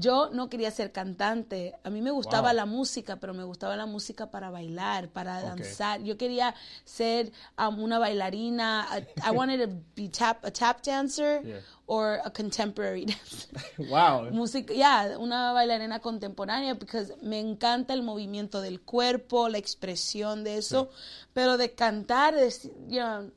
Yo 0.00 0.30
no 0.32 0.48
quería 0.48 0.70
ser 0.70 0.92
cantante. 0.92 1.74
A 1.84 1.90
mí 1.90 2.00
me 2.00 2.10
gustaba 2.10 2.48
Wow. 2.48 2.56
la 2.56 2.66
música, 2.66 3.16
pero 3.16 3.34
me 3.34 3.44
gustaba 3.44 3.76
la 3.76 3.86
música 3.86 4.30
para 4.30 4.50
bailar, 4.50 5.08
para 5.08 5.42
danzar. 5.42 6.02
Yo 6.02 6.16
quería 6.16 6.54
ser 6.84 7.32
um, 7.58 7.78
una 7.82 7.98
bailarina. 7.98 8.86
I, 8.90 9.06
I 9.28 9.30
wanted 9.36 9.60
to 9.68 9.70
be 9.94 10.08
tap, 10.08 10.44
a 10.44 10.50
tap 10.50 10.82
dancer 10.82 11.42
Yeah. 11.44 11.60
or 11.86 12.20
a 12.24 12.30
contemporary 12.30 13.04
dancer. 13.12 13.48
Wow. 13.88 14.30
Música, 14.32 14.72
ya, 14.72 15.16
una 15.18 15.52
bailarina 15.52 16.00
contemporánea, 16.00 16.74
porque 16.78 17.06
me 17.22 17.38
encanta 17.40 17.94
el 17.94 18.02
movimiento 18.02 18.60
del 18.60 18.80
cuerpo, 18.80 19.48
la 19.48 19.58
expresión 19.58 20.44
de 20.44 20.58
eso, 20.58 20.88
pero 21.34 21.56
de 21.56 21.74
cantar, 21.74 22.34
de, 22.34 22.48
you 22.88 23.00
know, 23.00 23.30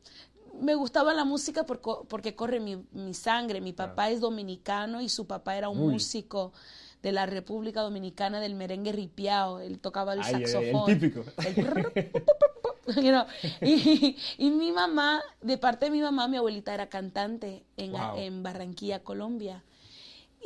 me 0.63 0.75
gustaba 0.75 1.13
la 1.13 1.25
música 1.25 1.63
por 1.65 1.82
porque 2.08 2.36
corre 2.36 2.60
mi, 2.60 2.77
mi 2.91 3.13
sangre. 3.13 3.62
Mi 3.62 3.74
papá 3.74 4.10
es 4.10 4.20
dominicano 4.20 5.01
y 5.01 5.10
su 5.10 5.27
papá 5.27 5.55
era 5.58 5.70
un 5.70 5.79
Uy. 5.79 5.93
músico 5.93 6.53
de 7.01 7.12
la 7.12 7.25
República 7.25 7.82
Dominicana 7.82 8.39
del 8.39 8.55
merengue 8.55 8.91
ripiao. 8.93 9.60
Él 9.60 9.79
tocaba 9.79 10.13
el 10.13 10.22
Ay, 10.24 10.46
saxofón. 10.48 10.86
típico. 10.86 11.24
El 11.46 12.05
you 12.96 13.12
know, 13.12 13.25
y, 13.62 14.17
y 14.38 14.51
mi 14.51 14.72
mamá, 14.72 15.22
de 15.41 15.58
parte 15.58 15.86
de 15.86 15.91
mi 15.91 16.01
mamá, 16.01 16.27
mi 16.27 16.38
abuelita 16.38 16.74
era 16.74 16.88
cantante 16.88 17.63
en, 17.77 17.91
Wow. 17.93 18.17
en 18.17 18.43
Barranquilla, 18.43 19.03
Colombia. 19.03 19.63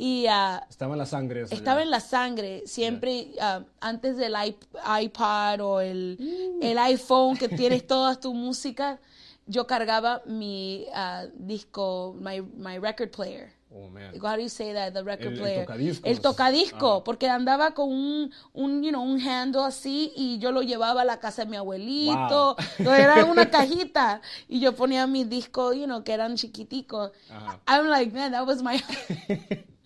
Y 0.00 0.26
ah, 0.28 0.64
Estaba 0.70 0.94
en 0.94 0.98
la 0.98 1.06
sangre 1.06 1.42
eso. 1.42 1.54
estaba 1.54 1.80
ya. 1.80 1.84
en 1.84 1.90
la 1.90 1.98
sangre, 2.00 2.62
siempre 2.66 3.32
ah, 3.40 3.62
antes 3.80 4.16
del 4.16 4.34
iP- 4.34 5.02
iPad 5.02 5.60
o 5.60 5.80
el, 5.80 6.16
Mm. 6.20 6.62
el 6.62 6.78
iPhone 6.78 7.36
que 7.36 7.48
tienes 7.48 7.84
toda 7.86 8.14
tu 8.20 8.32
música, 8.34 9.00
yo 9.48 9.66
cargaba 9.66 10.22
mi 10.26 10.86
ah, 10.94 11.24
disco, 11.34 12.14
my, 12.20 12.40
my 12.56 12.78
record 12.78 13.10
player. 13.10 13.52
Oh, 13.70 13.88
man. 13.90 14.14
How 14.22 14.36
do 14.36 14.42
you 14.42 14.48
say 14.48 14.72
that? 14.72 14.94
The 14.94 15.04
record 15.04 15.26
El- 15.26 15.32
el 15.32 15.38
player. 15.66 16.00
El 16.04 16.20
tocadisco, 16.20 16.96
Ajá. 16.96 17.04
porque 17.04 17.28
andaba 17.28 17.72
con 17.74 17.90
un, 17.90 18.32
un, 18.54 18.82
you 18.82 18.90
know, 18.90 19.02
un 19.02 19.20
handle 19.20 19.62
así 19.64 20.10
y 20.16 20.38
yo 20.38 20.52
lo 20.52 20.62
llevaba 20.62 21.02
a 21.02 21.04
la 21.04 21.20
casa 21.20 21.44
de 21.44 21.50
mi 21.50 21.56
abuelito. 21.56 22.56
Wow. 22.78 22.92
Era 22.92 23.24
una 23.30 23.50
cajita 23.50 24.22
y 24.48 24.60
yo 24.60 24.74
ponía 24.74 25.06
mis 25.06 25.28
discos, 25.28 25.76
you 25.76 25.84
know, 25.84 26.02
que 26.02 26.12
eran 26.12 26.36
chiquiticos. 26.36 27.12
I'm 27.66 27.88
like, 27.88 28.12
man, 28.12 28.32
that 28.32 28.46
was 28.46 28.62
my 28.62 28.80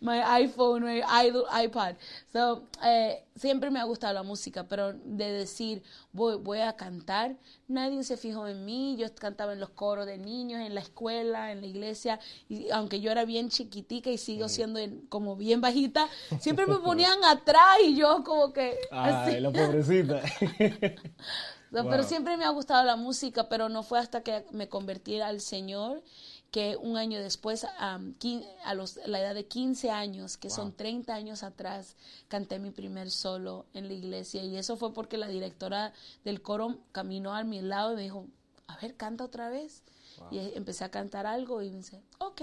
my 0.00 0.20
iPhone, 0.42 0.82
my 0.84 1.00
i- 1.02 1.64
iPod. 1.64 1.96
So, 2.32 2.64
eh, 2.84 3.24
siempre 3.36 3.70
me 3.70 3.80
ha 3.80 3.84
gustado 3.84 4.14
la 4.14 4.22
música, 4.22 4.64
pero 4.68 4.92
de 4.92 5.32
decir, 5.32 5.82
voy, 6.12 6.36
voy 6.36 6.60
a 6.60 6.74
cantar, 6.76 7.36
nadie 7.68 8.02
se 8.04 8.16
fijó 8.16 8.46
en 8.48 8.64
mí. 8.64 8.96
Yo 8.98 9.12
cantaba 9.14 9.52
en 9.52 9.60
los 9.60 9.70
coros 9.70 10.06
de 10.06 10.18
niños, 10.18 10.60
en 10.60 10.74
la 10.74 10.80
escuela, 10.80 11.52
en 11.52 11.60
la 11.60 11.66
iglesia, 11.66 12.18
y 12.48 12.70
aunque 12.70 13.00
yo 13.00 13.10
era 13.10 13.24
bien 13.24 13.48
chiquitica 13.50 14.10
y 14.10 14.18
sigo 14.18 14.48
siendo 14.48 14.78
en- 14.78 15.00
como 15.08 15.36
bien 15.36 15.60
bajita, 15.60 16.08
siempre 16.40 16.66
me 16.66 16.78
ponían 16.80 17.22
atrás 17.24 17.78
y 17.84 17.94
yo 17.96 18.22
como 18.24 18.52
que 18.52 18.78
así. 18.90 19.34
Ay, 19.36 19.40
la 19.40 19.50
pobrecita. 19.52 20.22
Wow. 21.72 21.86
Pero 21.88 22.02
siempre 22.02 22.36
me 22.36 22.44
ha 22.44 22.48
gustado 22.50 22.82
la 22.84 22.96
música, 22.96 23.48
pero 23.48 23.68
no 23.68 23.84
fue 23.84 24.00
hasta 24.00 24.22
que 24.22 24.44
me 24.50 24.68
convertí 24.68 25.20
al 25.20 25.40
Señor 25.40 26.02
que 26.50 26.76
un 26.76 26.96
año 26.96 27.20
después, 27.20 27.64
quin- 28.18 28.44
a, 28.64 28.74
los, 28.74 28.98
a 28.98 29.06
la 29.06 29.20
edad 29.20 29.34
de 29.34 29.46
15 29.46 29.90
años, 29.90 30.36
que 30.36 30.50
son 30.50 30.72
30 30.72 31.14
años 31.14 31.42
atrás, 31.44 31.96
canté 32.28 32.58
mi 32.58 32.70
primer 32.70 33.10
solo 33.10 33.66
en 33.72 33.86
la 33.88 33.94
iglesia. 33.94 34.42
Y 34.44 34.56
eso 34.56 34.76
fue 34.76 34.92
porque 34.92 35.16
la 35.16 35.28
directora 35.28 35.92
del 36.24 36.42
coro 36.42 36.78
caminó 36.92 37.34
a 37.34 37.44
mi 37.44 37.60
lado 37.60 37.92
y 37.92 37.96
me 37.96 38.02
dijo, 38.02 38.26
a 38.66 38.76
ver, 38.78 38.96
canta 38.96 39.24
otra 39.24 39.48
vez. 39.48 39.82
Y 40.30 40.38
empecé 40.56 40.84
a 40.84 40.90
cantar 40.90 41.24
algo 41.26 41.62
y 41.62 41.70
me 41.70 41.76
dice, 41.78 42.02
ok. 42.18 42.42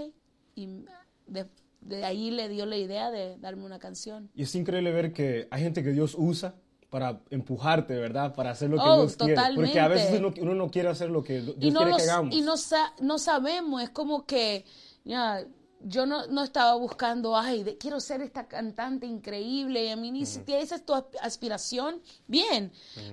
Y 0.56 0.86
de, 1.28 1.46
de 1.82 2.06
ahí 2.06 2.32
le 2.32 2.48
dio 2.50 2.66
la 2.66 2.78
idea 2.78 3.12
de 3.12 3.38
darme 3.38 3.66
una 3.66 3.78
canción. 3.78 4.30
Y 4.36 4.44
es 4.44 4.56
increíble 4.56 4.92
ver 4.92 5.12
que 5.14 5.48
hay 5.52 5.62
gente 5.64 5.84
que 5.84 5.92
Dios 5.92 6.16
usa 6.18 6.56
para 6.90 7.22
empujarte, 7.30 7.96
¿verdad? 7.98 8.34
Para 8.34 8.52
hacer 8.52 8.70
lo 8.70 8.78
que 8.78 8.84
Oh, 8.90 9.02
Dios 9.02 9.16
quiere. 9.18 9.36
Porque 9.56 9.80
a 9.80 9.88
veces 9.88 10.20
uno, 10.20 10.34
totalmente. 10.34 10.42
uno 10.42 10.56
no 10.56 10.72
quiere 10.72 10.90
hacer 10.90 11.10
lo 11.10 11.24
que 11.24 11.42
Dios 11.42 11.56
y 11.60 11.72
no, 11.72 11.80
quiere 11.80 11.96
que 11.96 12.04
hagamos. 12.04 12.36
y 12.36 12.42
no, 12.42 12.58
sa- 12.58 12.94
no 13.02 13.20
sabemos, 13.20 13.82
es 13.84 13.90
como 13.90 14.26
que 14.26 14.66
ya, 15.04 15.46
yo 15.82 16.06
no, 16.06 16.26
no 16.28 16.44
estaba 16.44 16.76
buscando, 16.76 17.38
ay, 17.38 17.64
de- 17.64 17.78
quiero 17.78 18.00
ser 18.00 18.22
esta 18.22 18.48
cantante 18.48 19.06
increíble, 19.06 19.86
y 19.86 19.90
a 19.90 19.96
mí 19.96 20.12
ni 20.12 20.26
siquiera 20.26 20.62
esa 20.62 20.76
es 20.76 20.86
tu 20.86 20.94
asp- 20.94 21.18
aspiración, 21.22 22.02
bien, 22.28 22.72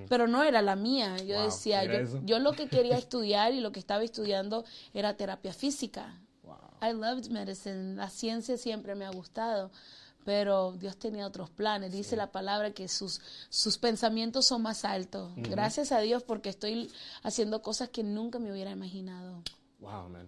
pero 0.09 0.27
no 0.27 0.41
era 0.43 0.61
la 0.61 0.75
mía. 0.75 1.17
Yo 1.17 1.35
Wow, 1.35 1.45
decía, 1.45 1.83
yo, 1.83 2.21
yo 2.25 2.39
lo 2.39 2.53
que 2.53 2.67
quería 2.69 2.97
estudiar 2.97 3.53
y 3.53 3.59
lo 3.59 3.71
que 3.71 3.79
estaba 3.79 4.03
estudiando 4.03 4.65
era 4.93 5.15
terapia 5.17 5.53
física. 5.53 6.21
Wow. 6.43 6.55
I 6.81 6.93
loved 6.93 7.29
medicine, 7.29 7.95
la 7.95 8.09
ciencia 8.09 8.57
siempre 8.57 8.95
me 8.95 9.05
ha 9.05 9.11
gustado, 9.11 9.71
pero 10.25 10.73
Dios 10.73 10.97
tenía 10.97 11.25
otros 11.27 11.49
planes. 11.51 11.93
Dice 11.93 12.15
la 12.15 12.31
palabra 12.31 12.71
que 12.71 12.87
sus, 12.87 13.21
sus 13.49 13.77
pensamientos 13.77 14.45
son 14.47 14.63
más 14.63 14.83
altos. 14.83 15.31
Gracias 15.37 15.91
a 15.91 15.99
Dios 15.99 16.23
porque 16.23 16.49
estoy 16.49 16.91
haciendo 17.23 17.61
cosas 17.61 17.89
que 17.89 18.03
nunca 18.03 18.39
me 18.39 18.51
hubiera 18.51 18.71
imaginado. 18.71 19.43
Wow, 19.79 20.09
man. 20.09 20.27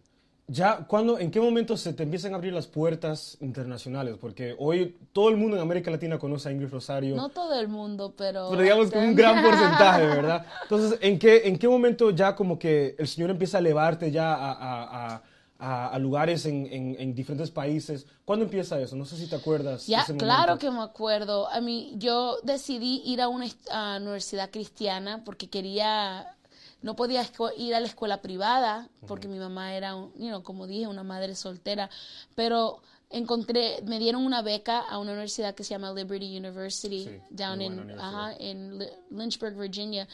Ya, 0.49 0.85
¿cuándo, 0.87 1.19
¿en 1.19 1.29
qué 1.29 1.41
momento 1.41 1.75
se 1.75 1.91
te 1.91 2.03
empiezan 2.03 2.31
a 2.31 2.37
abrir 2.37 2.53
las 2.53 2.67
puertas 2.67 3.37
internacionales? 3.41 4.15
Porque 4.21 4.55
hoy 4.57 4.95
todo 5.11 5.27
el 5.27 5.35
mundo 5.35 5.57
en 5.57 5.61
América 5.61 5.91
Latina 5.91 6.17
conoce 6.17 6.47
a 6.47 6.53
Ingrid 6.53 6.69
Rosario. 6.69 7.17
No 7.17 7.27
todo 7.27 7.59
el 7.59 7.67
mundo, 7.67 8.13
pero... 8.15 8.47
pero 8.49 8.61
digamos 8.61 8.89
que 8.89 8.97
un 8.97 9.13
gran 9.13 9.43
porcentaje, 9.43 10.05
¿verdad? 10.07 10.45
Entonces, 10.63 10.99
¿en 11.01 11.19
qué, 11.19 11.41
¿en 11.49 11.59
qué 11.59 11.67
momento 11.67 12.11
ya 12.11 12.33
como 12.33 12.57
que 12.57 12.95
el 12.97 13.09
Señor 13.09 13.31
empieza 13.31 13.57
a 13.57 13.59
elevarte 13.59 14.09
ya 14.09 14.33
a, 14.33 14.51
a- 14.53 15.15
a- 15.15 15.23
a- 15.59 15.87
a 15.89 15.99
lugares 15.99 16.45
en, 16.45 16.67
en- 16.71 16.95
en 16.99 17.15
diferentes 17.15 17.51
países? 17.51 18.05
¿Cuándo 18.25 18.45
empieza 18.45 18.79
eso? 18.79 18.95
No 18.95 19.05
sé 19.05 19.17
si 19.17 19.27
te 19.27 19.35
acuerdas. 19.35 19.87
Ya, 19.87 20.05
claro 20.17 20.57
que 20.59 20.69
me 20.71 20.81
acuerdo. 20.81 21.47
A 21.49 21.61
mí, 21.61 21.93
yo 21.97 22.37
decidí 22.43 23.01
ir 23.05 23.21
a 23.21 23.27
una 23.27 23.47
a 23.71 23.97
universidad 23.99 24.49
cristiana 24.51 25.23
porque 25.25 25.49
quería, 25.49 26.35
no 26.81 26.95
podía 26.95 27.25
ir 27.57 27.73
a 27.75 27.79
la 27.79 27.87
escuela 27.87 28.21
privada 28.21 28.87
porque 29.07 29.27
mi 29.27 29.39
mamá 29.39 29.73
era, 29.75 29.95
un- 29.95 30.13
you 30.15 30.27
know, 30.27 30.43
como 30.43 30.67
dije, 30.67 30.87
una 30.87 31.03
madre 31.03 31.35
soltera, 31.35 31.89
pero 32.35 32.81
encontré, 33.09 33.81
me 33.85 33.99
dieron 33.99 34.25
una 34.25 34.41
beca 34.41 34.79
a 34.81 34.99
una 34.99 35.13
universidad 35.13 35.55
que 35.55 35.63
se 35.63 35.69
llama 35.71 35.93
Liberty 35.93 36.37
University, 36.37 37.05
Sí, 37.05 37.11
down 37.29 37.61
in, 37.61 37.91
ajá, 37.99 38.33
en 38.37 38.79
Lynchburg, 39.09 39.55
Virginia. 39.57 40.07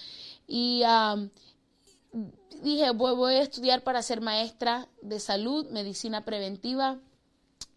Y 0.47 0.83
um, 0.83 1.29
dije, 2.61 2.91
voy, 2.91 3.15
voy 3.15 3.35
a 3.35 3.41
estudiar 3.41 3.83
para 3.83 4.01
ser 4.01 4.21
maestra 4.21 4.87
de 5.01 5.19
salud, 5.19 5.69
medicina 5.71 6.23
preventiva. 6.25 6.99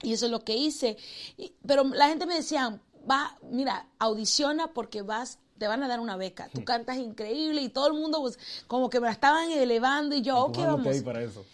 Y 0.02 0.12
eso 0.12 0.26
es 0.26 0.33
lo 0.33 0.45
que 0.45 0.57
hice. 0.57 0.97
Y- 1.37 1.52
pero 1.66 1.85
la 1.85 2.09
gente 2.09 2.26
me 2.26 2.35
decía, 2.35 2.78
va, 3.11 3.38
mira, 3.50 3.88
audiciona 3.99 4.69
porque 4.69 5.02
vas, 5.02 5.38
te 5.59 5.66
van 5.69 5.83
a 5.83 5.88
dar 5.88 6.00
una 6.00 6.16
beca. 6.16 6.49
Tú 6.52 6.64
cantas 6.64 6.99
increíble 6.99 7.62
y 7.62 7.69
todo 7.71 7.87
el 7.87 7.95
mundo 7.95 8.21
pues, 8.21 8.38
como 8.66 8.90
que 8.90 9.00
me 9.00 9.07
la 9.07 9.12
estaban 9.12 9.50
elevando 9.50 10.14
y 10.14 10.23
yo, 10.23 10.45
ok, 10.45 10.59
vamos. 10.59 11.02
para 11.02 11.23
eso. 11.23 11.45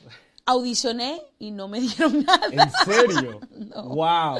Audicioné 0.45 1.23
y 1.39 1.51
no 1.53 1.69
me 1.69 1.81
dieron 1.81 2.25
nada. 2.25 2.49
¿En 2.51 2.71
serio? 2.85 3.41
Wow. 3.85 4.39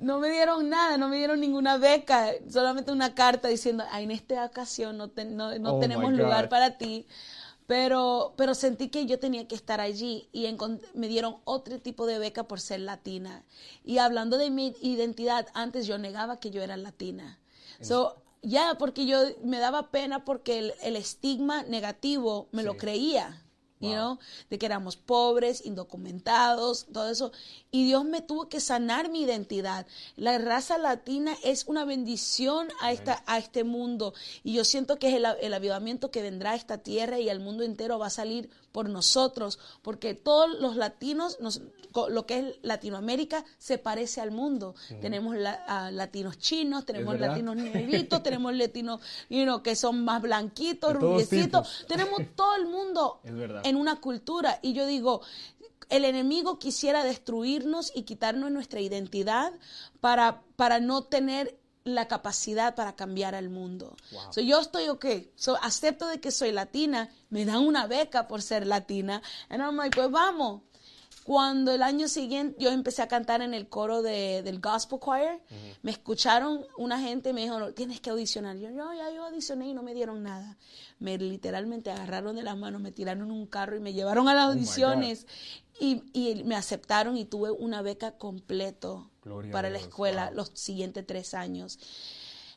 No 0.00 0.18
me 0.18 0.30
dieron 0.30 0.68
nada, 0.68 0.98
no 0.98 1.08
me 1.08 1.16
dieron 1.16 1.40
ninguna 1.40 1.78
beca, 1.78 2.32
solamente 2.50 2.92
una 2.92 3.14
carta 3.14 3.48
diciendo, 3.48 3.84
"Ay, 3.90 4.04
en 4.04 4.10
esta 4.10 4.44
ocasión 4.44 4.96
no, 4.98 5.08
te- 5.08 5.24
no, 5.24 5.56
no 5.58 5.76
Oh, 5.76 5.80
tenemos 5.80 6.12
lugar 6.12 6.48
para 6.48 6.76
ti. 6.76 7.06
Pero, 7.66 8.34
pero 8.36 8.54
sentí 8.54 8.90
que 8.90 9.06
yo 9.06 9.18
tenía 9.18 9.48
que 9.48 9.56
estar 9.56 9.80
allí 9.80 10.28
y 10.32 10.46
me 10.94 11.08
dieron 11.08 11.38
otro 11.44 11.80
tipo 11.80 12.06
de 12.06 12.18
beca 12.20 12.44
por 12.44 12.60
ser 12.60 12.80
latina. 12.80 13.44
Y 13.84 13.98
hablando 13.98 14.38
de 14.38 14.50
mi 14.50 14.74
identidad, 14.80 15.48
antes 15.52 15.86
yo 15.86 15.98
negaba 15.98 16.38
que 16.38 16.50
yo 16.50 16.62
era 16.62 16.76
latina. 16.76 17.40
So, 17.80 18.22
ya, 18.42 18.76
porque 18.78 19.06
yo 19.06 19.18
me 19.42 19.58
daba 19.58 19.90
pena 19.90 20.24
porque 20.24 20.58
el, 20.60 20.74
el 20.82 20.94
estigma 20.94 21.64
negativo 21.64 22.48
me 22.52 22.62
lo 22.62 22.72
Sí. 22.72 22.78
Creía. 23.78 23.88
you 23.88 23.88
Wow. 23.88 23.94
know, 23.94 24.18
de 24.50 24.58
que 24.58 24.66
éramos 24.66 24.96
pobres, 24.96 25.64
indocumentados, 25.64 26.86
todo 26.92 27.10
eso. 27.10 27.32
Y 27.70 27.84
Dios 27.86 28.04
me 28.04 28.22
tuvo 28.22 28.48
que 28.48 28.60
sanar 28.60 29.10
mi 29.10 29.22
identidad. 29.22 29.86
La 30.16 30.38
raza 30.38 30.78
latina 30.78 31.36
es 31.44 31.64
una 31.66 31.84
bendición 31.84 32.68
a, 32.80 32.92
esta, 32.92 33.22
a 33.26 33.38
este 33.38 33.64
mundo. 33.64 34.14
Y 34.42 34.54
yo 34.54 34.64
siento 34.64 34.98
que 34.98 35.08
es 35.08 35.14
el, 35.14 35.26
el 35.40 35.54
avivamiento 35.54 36.10
que 36.10 36.22
vendrá 36.22 36.52
a 36.52 36.56
esta 36.56 36.78
tierra 36.78 37.18
y 37.20 37.28
al 37.28 37.40
mundo 37.40 37.64
entero 37.64 37.98
va 37.98 38.06
a 38.06 38.10
salir 38.10 38.50
por 38.76 38.90
nosotros. 38.90 39.58
Porque 39.80 40.12
todos 40.12 40.60
los 40.60 40.76
latinos, 40.76 41.38
nos- 41.40 41.62
lo 42.10 42.26
que 42.26 42.38
es 42.40 42.54
Latinoamérica, 42.60 43.42
se 43.56 43.78
parece 43.78 44.20
al 44.20 44.30
mundo. 44.32 44.74
Tenemos 45.00 45.34
la- 45.34 45.90
latinos 45.90 46.36
chinos, 46.36 46.84
tenemos 46.84 47.18
latinos 47.18 47.56
negritos, 48.12 48.22
tenemos 48.22 48.54
latinos 48.54 49.00
you 49.30 49.44
know, 49.44 49.62
que 49.62 49.74
son 49.76 50.04
más 50.04 50.20
blanquitos, 50.20 50.92
rubiecitos. 50.92 51.86
Tenemos 51.88 52.20
todo 52.34 52.54
el 52.56 52.66
mundo 52.66 53.20
en 53.64 53.76
una 53.76 53.98
cultura. 53.98 54.58
Y 54.60 54.74
yo 54.74 54.84
digo, 54.84 55.22
el 55.88 56.04
enemigo 56.04 56.58
quisiera 56.58 57.02
destruirnos 57.02 57.90
y 57.94 58.02
quitarnos 58.02 58.50
nuestra 58.50 58.80
identidad 58.82 59.54
para, 60.02 60.42
para 60.56 60.80
no 60.80 61.04
tener 61.04 61.56
la 61.86 62.08
capacidad 62.08 62.74
para 62.74 62.96
cambiar 62.96 63.34
al 63.34 63.48
mundo. 63.48 63.96
So, 64.30 64.40
yo 64.40 64.60
estoy 64.60 64.88
ok, 64.88 65.06
so, 65.36 65.56
acepto 65.62 66.08
de 66.08 66.20
que 66.20 66.32
soy 66.32 66.50
latina, 66.50 67.10
me 67.30 67.44
dan 67.44 67.58
una 67.58 67.86
beca 67.86 68.26
por 68.26 68.42
ser 68.42 68.66
latina, 68.66 69.22
and 69.48 69.62
I'm 69.62 69.76
like, 69.76 69.96
pues 69.96 70.10
vamos. 70.10 70.62
Cuando 71.24 71.72
el 71.72 71.82
año 71.82 72.06
siguiente 72.06 72.56
yo 72.60 72.70
empecé 72.70 73.02
a 73.02 73.08
cantar 73.08 73.42
en 73.42 73.52
el 73.52 73.68
coro 73.68 74.00
de, 74.00 74.42
del 74.44 74.60
Gospel 74.60 75.00
Choir, 75.00 75.40
me 75.82 75.90
escucharon 75.90 76.64
una 76.76 77.00
gente 77.00 77.32
me 77.32 77.42
dijo, 77.42 77.72
tienes 77.72 78.00
que 78.00 78.10
audicionar. 78.10 78.56
Yo, 78.58 78.70
no, 78.70 78.94
ya 78.94 79.10
yo 79.10 79.24
audicioné 79.24 79.66
y 79.66 79.74
no 79.74 79.82
me 79.82 79.92
dieron 79.92 80.22
nada. 80.22 80.56
Me 81.00 81.18
literalmente 81.18 81.90
agarraron 81.90 82.36
de 82.36 82.44
las 82.44 82.56
manos, 82.56 82.80
me 82.80 82.92
tiraron 82.92 83.24
en 83.24 83.32
un 83.32 83.46
carro 83.46 83.76
y 83.76 83.80
me 83.80 83.92
llevaron 83.92 84.28
a 84.28 84.34
las 84.34 84.50
audiciones 84.50 85.26
y, 85.80 86.04
y 86.12 86.44
me 86.44 86.54
aceptaron 86.54 87.16
y 87.16 87.24
tuve 87.24 87.50
una 87.50 87.82
beca 87.82 88.12
completo 88.12 89.10
Gloria 89.26 89.52
para 89.52 89.68
la 89.70 89.78
escuela 89.78 90.26
wow. 90.26 90.36
los 90.36 90.50
siguientes 90.54 91.06
tres 91.06 91.34
años. 91.34 91.78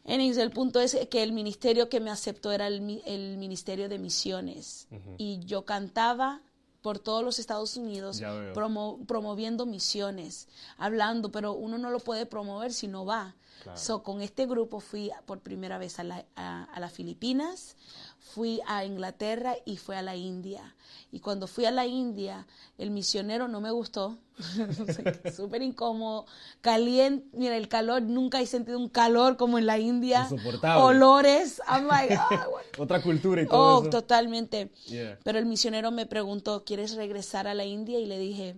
El 0.05 0.51
punto 0.51 0.79
es 0.79 0.95
que 1.09 1.21
el 1.23 1.33
ministerio 1.33 1.89
que 1.89 1.99
me 1.99 2.09
aceptó 2.09 2.51
era 2.51 2.67
el, 2.67 3.01
el 3.05 3.37
ministerio 3.37 3.89
de 3.89 3.99
misiones. 3.99 4.87
Y 5.17 5.39
yo 5.45 5.65
cantaba 5.65 6.41
por 6.81 6.97
todos 6.99 7.23
los 7.23 7.39
Estados 7.39 7.75
Unidos 7.75 8.19
promo- 8.53 9.05
promoviendo 9.05 9.65
misiones, 9.65 10.47
hablando, 10.77 11.29
pero 11.31 11.53
uno 11.53 11.77
no 11.77 11.89
lo 11.91 11.99
puede 11.99 12.25
promover 12.25 12.71
si 12.73 12.87
no 12.87 13.05
va. 13.05 13.35
So, 13.75 14.03
con 14.03 14.21
este 14.21 14.45
grupo 14.45 14.79
fui 14.79 15.11
por 15.25 15.41
primera 15.41 15.77
vez 15.77 15.99
a, 15.99 16.03
la- 16.05 16.25
a- 16.37 16.63
a 16.63 16.79
las 16.79 16.93
Filipinas, 16.93 17.75
fui 18.19 18.61
a 18.67 18.85
Inglaterra 18.85 19.55
y 19.65 19.77
fui 19.77 19.95
a 19.95 20.01
la 20.01 20.15
India. 20.15 20.75
Y 21.11 21.19
cuando 21.21 21.47
fui 21.47 21.65
a 21.65 21.71
la 21.71 21.87
India, 21.87 22.45
el 22.77 22.91
misionero 22.91 23.47
no 23.47 23.61
me 23.61 23.71
gustó, 23.71 24.19
súper 25.35 25.61
incómodo, 25.63 26.25
caliente, 26.61 27.25
mira, 27.33 27.57
el 27.57 27.67
calor, 27.67 28.01
nunca 28.03 28.39
he 28.41 28.45
sentido 28.45 28.77
un 28.77 28.89
calor 28.89 29.35
como 29.37 29.57
en 29.57 29.65
la 29.65 29.79
India. 29.79 30.27
Insoportable. 30.29 30.83
Olores, 30.83 31.61
like, 31.89 32.13
ah, 32.19 32.47
what- 32.51 32.79
Otra 32.79 33.01
cultura 33.01 33.41
y 33.41 33.47
todo 33.47 33.77
Oh, 33.77 33.81
eso. 33.81 33.89
totalmente. 33.89 34.71
Yeah. 34.85 35.17
Pero 35.23 35.39
el 35.39 35.45
misionero 35.47 35.91
me 35.91 36.05
preguntó, 36.05 36.63
¿quieres 36.63 36.93
regresar 36.95 37.47
a 37.47 37.53
la 37.55 37.65
India? 37.65 37.99
Y 37.99 38.05
le 38.05 38.19
dije, 38.19 38.55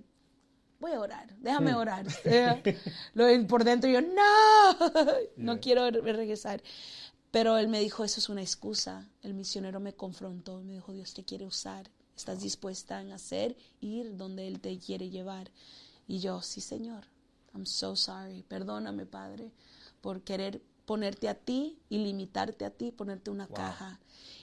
voy 0.82 0.92
a 0.92 1.00
orar, 1.00 1.34
déjame 1.40 1.74
orar. 1.74 2.06
Eh, 3.16 3.46
por 3.48 3.64
dentro 3.64 3.90
yo, 3.90 4.02
no, 4.02 4.76
no 5.38 5.60
quiero 5.62 5.90
re- 5.90 6.02
regresar. 6.14 6.62
Pero 7.32 7.58
él 7.58 7.70
me 7.70 7.80
dijo, 7.80 8.04
eso 8.04 8.20
es 8.20 8.28
una 8.28 8.42
excusa. 8.42 9.08
El 9.24 9.34
misionero 9.34 9.80
me 9.80 9.94
confrontó 9.94 10.60
y 10.60 10.66
me 10.66 10.74
dijo, 10.74 10.92
Dios 10.92 11.14
te 11.14 11.24
quiere 11.24 11.46
usar. 11.46 11.90
¿Estás 12.16 12.42
dispuesta 12.42 13.00
a 13.00 13.16
hacer, 13.16 13.56
ir 13.80 14.18
donde 14.18 14.48
Él 14.48 14.60
te 14.60 14.78
quiere 14.78 15.10
llevar? 15.10 15.50
Y 16.08 16.20
yo, 16.20 16.42
sí, 16.42 16.60
Señor. 16.60 17.06
I'm 17.54 17.66
so 17.66 17.96
sorry. 17.96 18.44
Perdóname, 18.44 19.06
Padre, 19.06 19.52
por 20.02 20.22
querer 20.22 20.62
ponerte 20.86 21.30
a 21.30 21.36
ti 21.36 21.80
y 21.90 22.00
limitarte 22.00 22.66
a 22.66 22.70
ti, 22.70 22.92
ponerte 22.92 23.32
una 23.32 23.48
caja. 23.48 24.00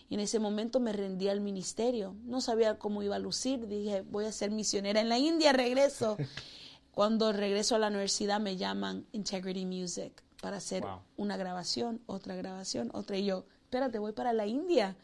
Y 0.09 0.15
en 0.15 0.21
ese 0.21 0.39
momento 0.39 0.81
me 0.81 0.95
rendí 0.95 1.29
al 1.29 1.43
ministerio. 1.43 2.17
No 2.25 2.41
sabía 2.41 2.79
cómo 2.79 3.03
iba 3.03 3.17
a 3.17 3.21
lucir. 3.21 3.69
Dije, 3.69 4.01
voy 4.01 4.25
a 4.25 4.33
ser 4.33 4.51
misionera 4.51 5.03
en 5.03 5.11
la 5.11 5.19
India, 5.19 5.53
regreso. 5.53 6.17
Cuando 6.93 7.33
regreso 7.33 7.77
a 7.77 7.79
la 7.79 7.89
universidad 7.89 8.41
me 8.41 8.57
llaman 8.57 9.07
Integrity 9.13 9.67
Music 9.67 10.25
para 10.41 10.59
hacer 10.59 10.83
Wow. 10.83 11.01
una 11.17 11.37
grabación, 11.37 12.01
otra 12.07 12.35
grabación, 12.37 12.91
otra. 12.95 13.17
Y 13.17 13.25
yo, 13.25 13.45
espérate, 13.65 13.99
voy 13.99 14.13
para 14.13 14.33
la 14.33 14.47
India, 14.47 14.97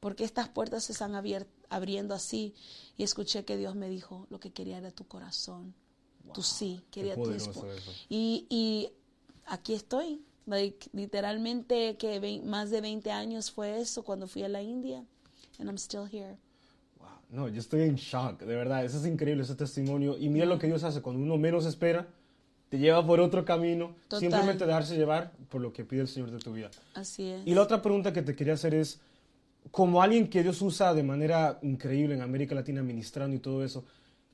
porque 0.00 0.24
estas 0.24 0.48
puertas 0.48 0.84
se 0.84 0.92
están 0.92 1.14
abriendo 1.70 2.14
así. 2.14 2.54
Y 2.96 3.02
escuché 3.02 3.44
que 3.44 3.56
Dios 3.56 3.74
me 3.74 3.88
dijo, 3.88 4.26
lo 4.30 4.38
que 4.40 4.50
quería 4.52 4.78
era 4.78 4.90
tu 4.90 5.06
corazón. 5.06 5.74
Tu 6.34 6.42
sí, 6.42 6.82
quería 6.90 7.14
tu. 7.14 7.32
Y, 8.08 8.46
y 8.48 8.90
aquí 9.46 9.74
estoy. 9.74 10.22
Like, 10.44 10.90
literalmente 10.92 11.96
que 11.96 12.40
más 12.44 12.70
de 12.70 12.80
20 12.80 13.10
años 13.12 13.50
fue 13.52 13.80
eso 13.80 14.02
cuando 14.02 14.26
fui 14.26 14.42
a 14.42 14.48
la 14.48 14.60
India. 14.62 15.04
And 15.58 15.68
I'm 15.68 15.76
still 15.78 16.06
here. 16.10 16.36
Wow. 16.98 17.08
No, 17.30 17.48
yo 17.48 17.60
estoy 17.60 17.82
en 17.82 17.94
shock, 17.94 18.40
de 18.40 18.56
verdad. 18.56 18.84
Eso 18.84 18.98
es 18.98 19.06
increíble, 19.06 19.42
ese 19.44 19.54
testimonio. 19.54 20.16
Y 20.18 20.28
mira 20.28 20.46
lo 20.46 20.58
que 20.58 20.66
Dios 20.66 20.82
hace 20.84 21.00
cuando 21.00 21.22
uno 21.22 21.36
menos 21.38 21.64
espera, 21.66 22.08
te 22.72 22.78
lleva 22.78 23.06
por 23.06 23.20
otro 23.20 23.44
camino. 23.44 23.94
Total. 24.08 24.20
Simplemente 24.20 24.64
dejarse 24.64 24.96
llevar 24.96 25.32
por 25.50 25.60
lo 25.60 25.74
que 25.74 25.84
pide 25.84 26.00
el 26.00 26.08
Señor 26.08 26.30
de 26.30 26.38
tu 26.38 26.54
vida. 26.54 26.70
Así 26.94 27.28
es. 27.28 27.42
Y 27.44 27.54
la 27.54 27.60
otra 27.60 27.82
pregunta 27.82 28.14
que 28.14 28.22
te 28.22 28.34
quería 28.34 28.54
hacer 28.54 28.74
es, 28.74 28.98
como 29.70 30.00
alguien 30.00 30.28
que 30.28 30.42
Dios 30.42 30.62
usa 30.62 30.94
de 30.94 31.02
manera 31.02 31.58
increíble 31.60 32.14
en 32.14 32.22
América 32.22 32.54
Latina, 32.54 32.82
ministrando 32.82 33.36
y 33.36 33.40
todo 33.40 33.62
eso, 33.62 33.84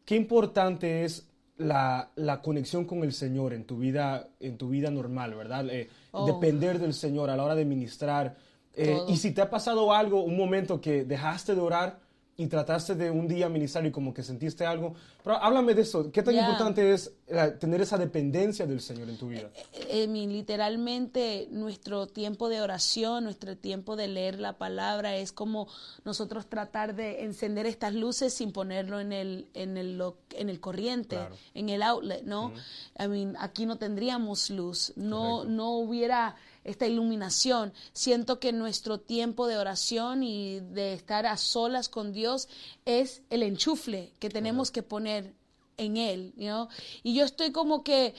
¿qué 0.05 0.15
importante 0.15 1.05
es 1.05 1.27
la, 1.57 2.13
la 2.15 2.41
conexión 2.41 2.85
con 2.85 3.03
el 3.03 3.13
Señor 3.13 3.53
en 3.53 3.65
tu 3.65 3.77
vida, 3.77 4.29
en 4.39 4.57
tu 4.57 4.69
vida 4.69 4.89
normal, 4.93 5.35
verdad? 5.35 5.69
Eh, 5.69 5.89
Oh. 6.11 6.27
Depender 6.27 6.79
del 6.79 6.95
Señor 6.95 7.31
a 7.31 7.37
la 7.37 7.45
hora 7.45 7.55
de 7.55 7.65
ministrar. 7.65 8.37
Eh, 8.75 8.99
y 9.09 9.17
si 9.17 9.33
te 9.33 9.43
ha 9.43 9.51
pasado 9.51 9.93
algo, 9.93 10.23
un 10.23 10.37
momento 10.37 10.81
que 10.81 11.05
dejaste 11.05 11.55
de 11.55 11.61
orar 11.61 11.99
y 12.41 12.47
trataste 12.47 12.95
de 12.95 13.11
un 13.11 13.27
día 13.27 13.49
ministrar 13.49 13.85
y 13.85 13.91
como 13.91 14.15
que 14.15 14.23
sentiste 14.23 14.65
algo, 14.65 14.95
pero 15.25 15.43
háblame 15.43 15.75
de 15.75 15.83
eso. 15.83 16.13
¿Qué 16.13 16.23
tan 16.23 16.35
Ya. 16.35 16.43
importante 16.43 16.93
es 16.95 17.11
eh, 17.27 17.57
tener 17.59 17.81
esa 17.81 17.99
dependencia 17.99 18.65
del 18.65 18.81
Señor 18.81 19.09
en 19.09 19.17
tu 19.19 19.27
vida? 19.27 19.51
eh, 19.73 20.07
mi- 20.07 20.29
literalmente 20.29 21.49
nuestro 21.51 22.07
tiempo 22.07 22.49
de 22.49 22.61
oración, 22.61 23.25
nuestro 23.25 23.57
tiempo 23.57 23.97
de 23.97 24.07
leer 24.07 24.39
la 24.39 24.57
palabra 24.57 25.17
es 25.17 25.33
como 25.33 25.67
nosotros 26.05 26.47
tratar 26.47 26.95
de 26.95 27.25
encender 27.25 27.67
estas 27.67 27.93
luces 27.95 28.33
sin 28.35 28.53
ponerlo 28.53 29.01
en 29.01 29.13
el 29.13 29.49
en 29.55 29.77
el 29.77 30.01
en 30.37 30.49
el 30.49 30.61
corriente, 30.61 31.17
Claro. 31.17 31.35
en 31.55 31.69
el 31.71 31.83
outlet, 31.83 32.23
¿no? 32.23 32.53
I 33.01 33.09
mean, 33.09 33.35
aquí 33.41 33.67
no 33.67 33.79
tendríamos 33.79 34.49
luz, 34.51 34.93
no 34.95 35.45
no 35.45 35.71
hubiera 35.73 36.37
esta 36.69 36.87
iluminación. 36.87 37.73
Siento 37.93 38.39
que 38.41 38.53
nuestro 38.53 38.99
tiempo 38.99 39.47
de 39.47 39.57
oración 39.57 40.23
y 40.23 40.61
de 40.61 40.93
estar 40.93 41.27
a 41.27 41.37
solas 41.37 41.89
con 41.89 42.13
Dios 42.13 42.49
es 42.85 43.23
el 43.31 43.43
enchufle 43.43 44.13
que 44.19 44.31
tenemos 44.31 44.71
que 44.71 44.83
poner 44.83 45.33
en 45.77 45.97
él, 45.97 46.33
know? 46.37 46.69
Y 47.03 47.15
yo 47.15 47.25
estoy 47.25 47.53
como 47.53 47.83
que 47.83 48.15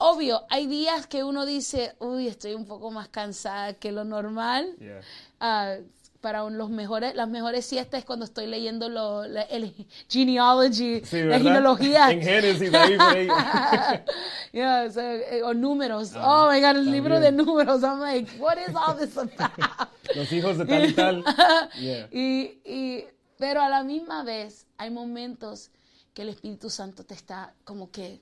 Obvio, 0.00 0.44
hay 0.48 0.68
días 0.68 1.08
que 1.08 1.24
uno 1.24 1.44
dice, 1.44 1.96
uy, 1.98 2.28
estoy 2.28 2.54
un 2.54 2.66
poco 2.66 2.92
más 2.92 3.08
cansada 3.08 3.74
que 3.74 3.90
lo 3.90 4.04
normal. 4.04 4.76
Yeah. 4.78 5.00
Ah, 5.40 5.76
para 6.20 6.48
los 6.50 6.70
mejores, 6.70 7.14
las 7.14 7.28
mejores 7.28 7.64
siestas 7.64 8.00
es 8.00 8.04
cuando 8.04 8.24
estoy 8.24 8.46
leyendo 8.46 8.88
lo, 8.88 9.26
la- 9.26 9.42
el 9.42 9.72
genealogy, 10.08 11.00
Sí, 11.04 11.22
la 11.22 11.38
genealogía. 11.38 12.10
En 12.10 12.22
Génesis, 12.22 12.74
ahí 12.74 12.96
por 12.96 13.06
ahí. 13.06 13.28
Yeah, 14.52 14.84
o, 14.88 14.90
sea, 14.90 15.14
eh, 15.14 15.42
o 15.42 15.54
números. 15.54 16.12
oh 16.16 16.48
my 16.50 16.60
God, 16.60 16.76
el 16.76 16.90
libro 16.90 17.20
de 17.20 17.30
números. 17.32 17.82
I'm 17.82 18.00
like, 18.00 18.30
what 18.40 18.56
is 18.58 18.74
all 18.74 18.96
this 18.96 19.16
about? 19.16 19.88
Los 20.16 20.32
hijos 20.32 20.56
de 20.58 20.64
tal 20.64 20.84
y 20.88 20.92
tal. 20.94 21.24
Yeah. 21.78 22.08
y, 22.10 22.60
y, 22.64 23.04
pero 23.38 23.60
a 23.62 23.68
la 23.68 23.82
misma 23.84 24.24
vez 24.24 24.66
hay 24.78 24.90
momentos 24.90 25.70
que 26.14 26.22
el 26.22 26.30
Espíritu 26.30 26.70
Santo 26.70 27.04
te 27.04 27.14
está 27.14 27.54
como 27.64 27.90
que, 27.90 28.20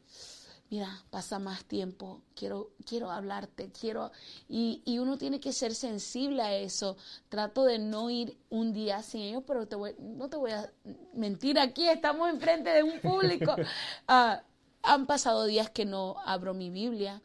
mira, 0.70 1.04
pasa 1.10 1.38
más 1.38 1.64
tiempo, 1.64 2.22
quiero, 2.34 2.70
quiero 2.84 3.10
hablarte, 3.10 3.70
quiero... 3.72 4.10
Y, 4.48 4.82
y 4.84 4.98
uno 4.98 5.16
tiene 5.18 5.40
que 5.40 5.52
ser 5.52 5.74
sensible 5.74 6.42
a 6.42 6.54
eso. 6.56 6.96
Trato 7.28 7.64
de 7.64 7.78
no 7.78 8.10
ir 8.10 8.36
un 8.50 8.72
día 8.72 9.02
sin 9.02 9.22
ellos, 9.22 9.44
pero 9.46 9.66
te 9.68 9.76
voy- 9.76 9.94
no 9.98 10.28
te 10.28 10.36
voy 10.36 10.50
a 10.52 10.72
mentir 11.14 11.58
aquí, 11.58 11.88
estamos 11.88 12.28
enfrente 12.30 12.70
de 12.70 12.82
un 12.82 13.00
público. 13.00 13.56
Ah, 14.08 14.42
han 14.82 15.06
pasado 15.06 15.44
días 15.46 15.70
que 15.70 15.84
no 15.84 16.16
abro 16.24 16.54
mi 16.54 16.70
Biblia, 16.70 17.22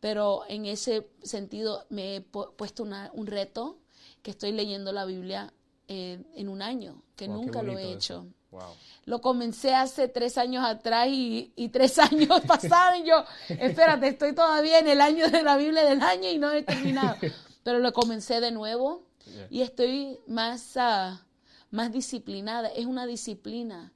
pero 0.00 0.42
en 0.48 0.66
ese 0.66 1.08
sentido 1.22 1.86
me 1.90 2.16
he 2.16 2.20
pu- 2.32 2.52
puesto 2.56 2.82
una- 2.82 3.10
un 3.14 3.26
reto 3.26 3.78
que 4.22 4.30
estoy 4.30 4.52
leyendo 4.52 4.92
la 4.92 5.04
Biblia 5.04 5.52
eh, 5.88 6.22
en 6.34 6.48
un 6.48 6.62
año, 6.62 7.02
que 7.16 7.26
Wow, 7.26 7.36
nunca 7.36 7.62
lo 7.62 7.78
he 7.78 7.92
hecho. 7.92 8.14
eso. 8.14 8.26
Wow. 8.50 8.74
Lo 9.04 9.20
comencé 9.20 9.74
hace 9.74 10.08
tres 10.08 10.36
años 10.36 10.64
atrás 10.64 11.08
y, 11.08 11.52
y 11.56 11.68
tres 11.68 11.98
años 12.10 12.40
pasaron 12.46 13.00
y 13.02 13.08
yo, 13.08 13.24
espérate, 13.48 14.08
estoy 14.08 14.34
todavía 14.34 14.78
en 14.80 14.88
el 14.88 15.00
año 15.00 15.28
de 15.28 15.42
la 15.42 15.56
Biblia 15.56 15.84
del 15.84 16.02
año 16.02 16.28
y 16.28 16.38
no 16.38 16.50
he 16.50 16.62
terminado. 16.62 17.16
Pero 17.62 17.78
lo 17.78 17.92
comencé 17.92 18.40
de 18.40 18.50
nuevo 18.50 19.06
y 19.50 19.60
estoy 19.62 20.18
más, 20.26 20.76
ah, 20.76 21.24
más 21.70 21.92
disciplinada. 21.92 22.68
Es 22.68 22.86
una 22.86 23.06
disciplina. 23.06 23.92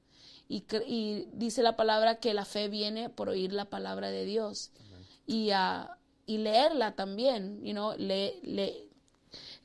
Y, 0.47 0.63
y 0.87 1.27
dice 1.33 1.63
la 1.63 1.75
palabra 1.75 2.19
que 2.19 2.33
la 2.33 2.45
fe 2.45 2.69
viene 2.69 3.09
por 3.09 3.29
oír 3.29 3.51
la 3.51 3.65
palabra 3.65 4.11
de 4.11 4.23
Dios. 4.25 4.71
Y, 5.27 5.49
ah, 5.51 5.97
y 6.27 6.37
leerla 6.37 6.95
también, 6.95 7.61
you 7.63 7.73
know, 7.73 7.93
le, 7.97 8.39
le- 8.43 8.87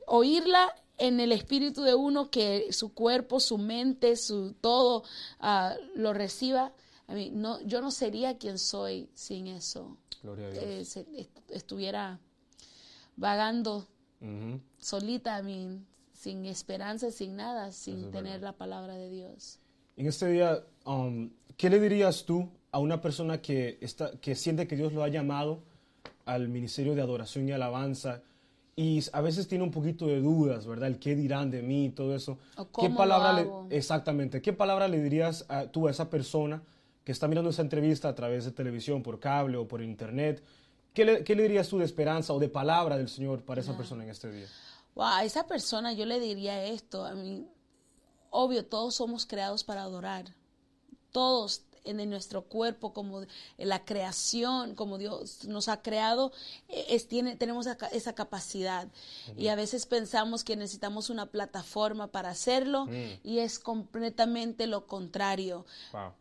oírla 0.07 0.75
en 1.01 1.19
el 1.21 1.33
espíritu 1.33 1.83
de 1.83 1.95
uno, 1.95 2.31
que 2.31 2.73
su 2.73 2.93
cuerpo, 2.95 3.41
su 3.41 3.59
mente, 3.59 4.15
su 4.17 4.55
todo 4.61 5.03
ah, 5.41 5.75
lo 5.97 6.13
reciba. 6.13 6.73
I 7.09 7.13
mean, 7.15 7.41
no, 7.41 7.61
yo 7.63 7.81
no 7.81 7.91
sería 7.91 8.39
quien 8.39 8.59
soy 8.59 9.09
sin 9.15 9.49
eso. 9.49 9.97
Gloria 10.23 10.47
a 10.47 10.51
Dios. 10.51 10.65
Eh, 10.65 10.85
se- 10.85 11.07
est- 11.17 11.51
estuviera 11.51 12.21
vagando 13.17 13.87
Ujú. 14.21 14.61
solita, 14.79 15.39
I 15.41 15.43
mean, 15.43 15.87
sin 16.13 16.45
esperanza, 16.47 17.11
sin 17.11 17.37
nada, 17.37 17.73
sin 17.73 18.05
es 18.05 18.11
tener 18.11 18.33
verdad. 18.35 18.49
la 18.49 18.53
palabra 18.57 18.95
de 18.97 19.09
Dios. 19.11 19.59
En 19.97 20.07
este 20.07 20.27
día, 20.31 20.63
um, 20.87 21.31
¿qué 21.57 21.69
le 21.71 21.81
dirías 21.81 22.25
tú 22.25 22.49
a 22.73 22.79
una 22.79 23.01
persona 23.01 23.41
que, 23.43 23.79
está, 23.81 24.13
que 24.21 24.35
siente 24.35 24.67
que 24.69 24.77
Dios 24.77 24.93
lo 24.93 25.03
ha 25.03 25.09
llamado, 25.09 25.63
al 26.27 26.49
ministerio 26.49 26.95
de 26.95 27.03
adoración 27.03 27.49
y 27.49 27.53
alabanza 27.53 28.23
y 28.77 29.03
a 29.13 29.21
veces 29.21 29.47
tiene 29.49 29.65
un 29.65 29.71
poquito 29.71 30.07
de 30.07 30.21
dudas, 30.21 30.67
¿verdad? 30.67 30.89
El 30.89 30.99
qué 30.99 31.15
dirán 31.15 31.51
de 31.51 31.63
mí 31.63 31.87
y 31.87 31.91
todo 31.91 32.15
eso. 32.15 32.39
O 32.57 32.65
¿Qué 32.67 32.71
cómo 32.73 32.89
lo 32.91 32.97
palabra 32.97 33.33
le- 33.35 33.77
exactamente, 33.77 34.41
qué 34.41 34.53
palabra 34.53 34.89
le 34.89 35.03
dirías 35.03 35.45
a, 35.49 35.67
tú 35.67 35.87
a 35.89 35.91
esa 35.91 36.09
persona 36.09 36.63
que 37.05 37.13
está 37.13 37.29
mirando 37.29 37.51
esa 37.51 37.63
entrevista 37.63 38.09
a 38.09 38.15
través 38.15 38.45
de 38.45 38.53
televisión, 38.53 39.03
por 39.03 39.19
cable 39.21 39.57
o 39.57 39.67
por 39.69 39.83
internet? 39.83 40.43
¿Qué 40.95 41.05
le, 41.05 41.25
qué 41.25 41.35
le 41.37 41.43
dirías 41.45 41.69
tú 41.69 41.79
de 41.79 41.85
esperanza 41.85 42.33
o 42.33 42.39
de 42.39 42.49
palabra 42.49 42.97
del 42.97 43.09
Señor 43.09 43.43
para 43.45 43.61
esa 43.61 43.77
persona 43.77 44.03
en 44.05 44.11
este 44.11 44.31
día? 44.31 44.47
Wow, 44.95 45.05
a 45.07 45.25
esa 45.25 45.47
persona 45.47 45.93
yo 45.93 46.05
le 46.07 46.19
diría 46.19 46.65
esto. 46.65 47.05
A 47.05 47.15
mí, 47.15 47.47
obvio, 48.31 48.65
todos 48.67 48.95
somos 48.97 49.25
creados 49.27 49.63
para 49.63 49.83
adorar. 49.83 50.35
Todos 51.13 51.65
en 51.85 52.11
nuestro 52.11 52.43
cuerpo, 52.43 52.93
como 52.93 53.23
en 53.23 53.69
la 53.69 53.85
creación, 53.85 54.75
como 54.75 54.99
Dios 54.99 55.45
nos 55.45 55.69
ha 55.69 55.83
creado, 55.83 56.33
eh, 56.69 56.87
es, 56.91 57.09
tiene, 57.09 57.37
tenemos 57.37 57.67
esa, 57.67 57.87
esa 57.89 58.15
capacidad. 58.15 58.89
Y 59.37 59.49
a 59.49 59.55
veces 59.55 59.87
pensamos 59.87 60.45
que 60.45 60.57
necesitamos 60.57 61.11
una 61.11 61.27
plataforma 61.27 62.09
para 62.09 62.31
hacerlo 62.31 62.89
y 63.23 63.39
es 63.39 63.59
completamente 63.59 64.67
lo 64.67 64.87
contrario. 64.87 65.67
Wow. 65.93 66.13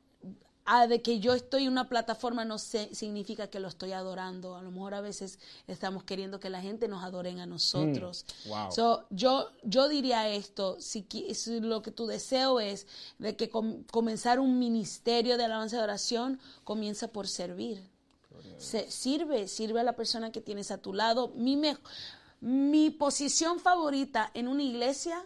Ah, 0.71 0.86
de 0.86 1.01
que 1.01 1.19
yo 1.19 1.34
estoy 1.34 1.63
en 1.63 1.71
una 1.71 1.89
plataforma 1.89 2.45
no 2.45 2.60
sé- 2.60 2.93
significa 2.93 3.47
que 3.47 3.60
lo 3.60 3.67
estoy 3.67 3.91
adorando. 3.91 4.55
A 4.55 4.62
lo 4.62 4.69
mejor 4.69 4.93
a 4.93 5.01
veces 5.01 5.39
estamos 5.67 6.03
queriendo 6.03 6.39
que 6.39 6.49
la 6.51 6.62
gente 6.62 6.88
nos 6.88 7.03
adoren 7.03 7.39
a 7.39 7.47
nosotros. 7.47 8.25
Mm, 8.45 8.49
wow. 8.49 8.71
So, 8.71 9.05
yo, 9.10 9.49
yo 9.63 9.89
diría 9.89 10.29
esto, 10.29 10.77
si, 10.79 11.08
si 11.34 11.60
lo 11.60 11.82
que 11.82 11.89
tu 11.91 12.05
deseo 12.05 12.60
es 12.60 12.86
de 13.17 13.36
que 13.36 13.49
com- 13.49 13.84
comenzar 13.91 14.39
un 14.39 14.60
ministerio 14.60 15.38
de 15.38 15.45
alabanza 15.45 15.77
y 15.77 15.79
oración, 15.79 16.39
comienza 16.63 17.08
por 17.08 17.27
servir. 17.27 17.82
Se- 18.58 18.91
sirve, 18.91 19.47
sirve 19.47 19.79
a 19.79 19.84
la 19.84 19.95
persona 19.95 20.32
que 20.32 20.39
tienes 20.41 20.69
a 20.71 20.77
tu 20.77 20.93
lado. 20.93 21.29
Mi, 21.36 21.58
me- 21.58 21.77
mi 22.41 22.89
posición 22.91 23.60
favorita 23.60 24.29
en 24.34 24.47
una 24.47 24.63
iglesia 24.63 25.25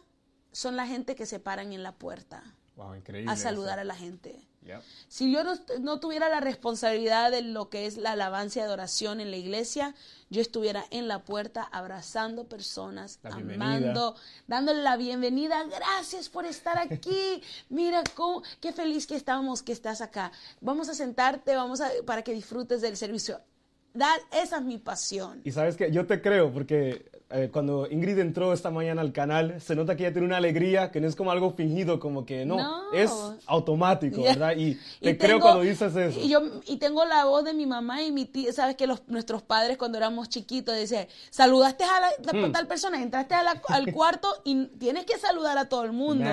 son 0.52 0.76
la 0.78 0.88
gente 0.88 1.16
que 1.16 1.26
se 1.26 1.40
paran 1.40 1.74
en 1.74 1.84
la 1.84 1.92
puerta 1.92 2.44
Wow, 2.76 2.94
a 3.28 3.36
saludar 3.36 3.80
a 3.80 3.84
la 3.84 3.96
gente. 3.96 4.48
Yep. 4.66 4.82
Si 5.08 5.32
yo 5.32 5.44
no, 5.44 5.54
no 5.82 6.00
tuviera 6.00 6.30
la 6.30 6.40
responsabilidad 6.40 7.32
de 7.32 7.42
lo 7.42 7.70
que 7.70 7.86
es 7.86 7.98
la 7.98 8.12
alabanza 8.14 8.60
y 8.60 8.62
adoración 8.64 9.20
en 9.20 9.30
la 9.32 9.38
iglesia, 9.38 9.94
yo 10.30 10.42
estuviera 10.42 10.86
en 10.90 11.08
la 11.08 11.24
puerta 11.24 11.64
abrazando 11.64 12.46
personas, 12.48 13.20
amando, 13.24 14.16
dándole 14.48 14.82
la 14.82 14.98
bienvenida. 14.98 15.64
Gracias 15.66 16.30
por 16.30 16.46
estar 16.46 16.78
aquí. 16.80 17.42
Mira 17.70 18.04
cómo, 18.16 18.42
qué 18.62 18.72
feliz 18.72 19.06
que 19.06 19.16
estamos 19.16 19.62
que 19.62 19.72
estás 19.74 20.02
acá. 20.02 20.32
Vamos 20.62 20.90
a 20.90 20.94
sentarte, 20.94 21.56
vamos 21.56 21.82
a 21.82 21.92
para 22.06 22.22
que 22.24 22.34
disfrutes 22.34 22.82
del 22.82 22.98
servicio. 22.98 23.42
That- 23.98 24.22
esa 24.32 24.58
es 24.58 24.64
mi 24.64 24.80
pasión. 24.80 25.42
Y 25.44 25.52
sabes 25.52 25.76
que 25.76 25.92
yo 25.92 26.08
te 26.08 26.22
creo, 26.22 26.52
porque 26.52 27.12
eh, 27.34 27.50
cuando 27.52 27.88
Ingrid 27.90 28.20
entró 28.20 28.54
esta 28.54 28.70
mañana 28.70 29.02
al 29.02 29.12
canal, 29.12 29.60
se 29.60 29.76
nota 29.76 29.96
que 29.96 30.04
ella 30.04 30.14
tiene 30.14 30.28
una 30.28 30.38
alegría 30.38 30.92
que 30.92 31.02
no 31.02 31.08
es 31.08 31.16
como 31.16 31.32
algo 31.32 31.52
fingido, 31.54 32.00
como 32.00 32.26
que 32.26 32.46
no, 32.46 32.58
No. 32.58 32.94
es 32.94 33.12
automático, 33.48 34.18
Yeah. 34.22 34.34
¿verdad? 34.34 34.54
Y 34.58 34.76
te 35.02 35.12
Y 35.12 35.18
creo 35.18 35.38
tengo- 35.38 35.42
cuando 35.42 35.62
dices 35.62 35.96
eso. 35.96 36.20
Y, 36.20 36.30
yo, 36.30 36.42
y 36.68 36.78
tengo 36.78 37.06
la 37.06 37.26
voz 37.26 37.44
de 37.44 37.54
mi 37.54 37.66
mamá 37.66 38.02
y 38.04 38.12
mi 38.12 38.26
tía. 38.26 38.54
Sabes 38.54 38.76
que 38.76 38.88
los, 38.88 39.02
nuestros 39.08 39.42
padres, 39.42 39.78
cuando 39.78 39.98
éramos 39.98 40.30
chiquitos, 40.30 40.76
decían: 40.76 41.08
Saludaste 41.30 41.84
a 41.84 42.00
la, 42.00 42.10
Hmm. 42.48 42.52
tal 42.52 42.68
persona, 42.68 43.02
entraste 43.02 43.34
a 43.36 43.44
la- 43.44 43.62
al 43.70 43.86
cuarto 43.94 44.28
y 44.44 44.66
tienes 44.78 45.06
que 45.06 45.18
saludar 45.18 45.58
a 45.58 45.70
todo 45.70 45.84
el 45.84 45.92
mundo. 45.92 46.24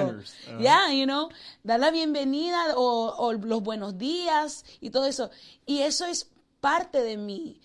Ya, 0.61 0.85
ajá. 0.85 0.93
you 0.95 1.05
know, 1.05 1.29
dar 1.63 1.81
la 1.81 1.91
bienvenida 1.91 2.77
o, 2.77 3.15
o 3.17 3.33
los 3.33 3.63
buenos 3.63 3.99
días 3.99 4.65
y 4.81 4.91
todo 4.91 5.07
eso. 5.07 5.31
Y 5.67 5.81
eso 5.81 6.05
es 6.07 6.31
parte 6.61 7.03
de 7.03 7.17
mí. 7.17 7.59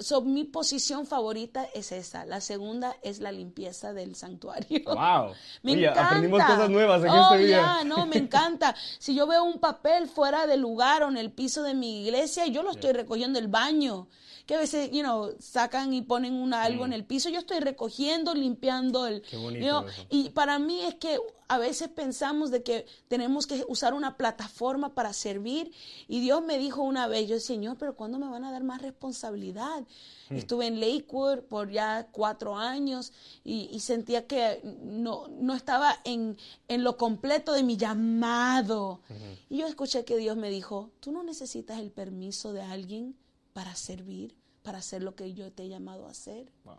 So, 0.00 0.22
mi 0.22 0.44
posición 0.44 1.06
favorita 1.06 1.68
es 1.74 1.92
esa. 1.92 2.24
La 2.24 2.40
segunda 2.40 2.96
es 3.02 3.20
la 3.20 3.30
limpieza 3.30 3.92
del 3.92 4.16
santuario. 4.16 4.80
Wow. 4.84 5.32
Me 5.62 5.72
Oye, 5.72 5.82
encanta. 5.82 6.06
aprendimos 6.06 6.42
cosas 6.42 6.70
nuevas 6.70 7.04
en 7.04 7.10
oh, 7.10 7.34
este 7.34 7.48
ya, 7.48 7.84
no, 7.84 8.06
me 8.06 8.16
encanta. 8.16 8.74
Si 8.98 9.14
yo 9.14 9.26
veo 9.26 9.44
un 9.44 9.60
papel 9.60 10.08
fuera 10.08 10.46
del 10.46 10.60
lugar 10.60 11.04
o 11.04 11.08
en 11.08 11.16
el 11.16 11.30
piso 11.30 11.62
de 11.62 11.74
mi 11.74 12.02
iglesia, 12.02 12.46
yo 12.46 12.62
lo 12.62 12.72
estoy 12.72 12.92
recogiendo 12.92 13.38
del 13.38 13.48
baño. 13.48 14.08
Que 14.46 14.56
a 14.56 14.58
veces, 14.58 14.90
you 14.90 15.02
know, 15.02 15.36
sacan 15.38 15.92
y 15.92 16.02
ponen 16.02 16.34
una, 16.34 16.64
algo 16.64 16.84
en 16.84 16.92
el 16.92 17.04
piso. 17.04 17.28
Yo 17.28 17.38
estoy 17.38 17.60
recogiendo, 17.60 18.34
limpiando 18.34 19.06
el. 19.06 19.20
Mm. 19.20 19.24
Qué 19.30 19.36
bonito 19.36 19.64
you 19.64 19.70
know, 19.70 19.88
eso. 19.88 20.06
y 20.10 20.30
para 20.30 20.58
mí 20.58 20.82
es 20.82 20.96
que 20.96 21.18
a 21.50 21.58
veces 21.58 21.88
pensamos 21.88 22.52
de 22.52 22.62
que 22.62 22.86
tenemos 23.08 23.48
que 23.48 23.64
usar 23.66 23.92
una 23.92 24.16
plataforma 24.16 24.94
para 24.94 25.12
servir. 25.12 25.72
Y 26.06 26.20
Dios 26.20 26.44
me 26.44 26.58
dijo 26.58 26.80
una 26.80 27.08
vez, 27.08 27.28
yo, 27.28 27.40
Señor, 27.40 27.76
pero 27.76 27.96
¿cuándo 27.96 28.20
me 28.20 28.28
van 28.28 28.44
a 28.44 28.52
dar 28.52 28.62
más 28.62 28.80
responsabilidad? 28.80 29.80
Hmm. 30.28 30.36
Estuve 30.36 30.68
en 30.68 30.78
Lakewood 30.78 31.40
por 31.40 31.72
ya 31.72 32.06
cuatro 32.12 32.56
años 32.56 33.12
y, 33.42 33.68
y 33.72 33.80
sentía 33.80 34.28
que 34.28 34.60
no, 34.62 35.26
no 35.26 35.56
estaba 35.56 35.98
en, 36.04 36.38
en 36.68 36.84
lo 36.84 36.96
completo 36.96 37.52
de 37.52 37.64
mi 37.64 37.76
llamado. 37.76 39.00
Y 39.48 39.56
yo 39.56 39.66
escuché 39.66 40.04
que 40.04 40.18
Dios 40.18 40.36
me 40.36 40.50
dijo, 40.50 40.92
tú 41.00 41.10
no 41.10 41.24
necesitas 41.24 41.80
el 41.80 41.90
permiso 41.90 42.52
de 42.52 42.62
alguien 42.62 43.16
para 43.54 43.74
servir, 43.74 44.36
para 44.62 44.78
hacer 44.78 45.02
lo 45.02 45.16
que 45.16 45.34
yo 45.34 45.50
te 45.50 45.64
he 45.64 45.68
llamado 45.68 46.06
a 46.06 46.12
hacer. 46.12 46.52
Wow. 46.62 46.76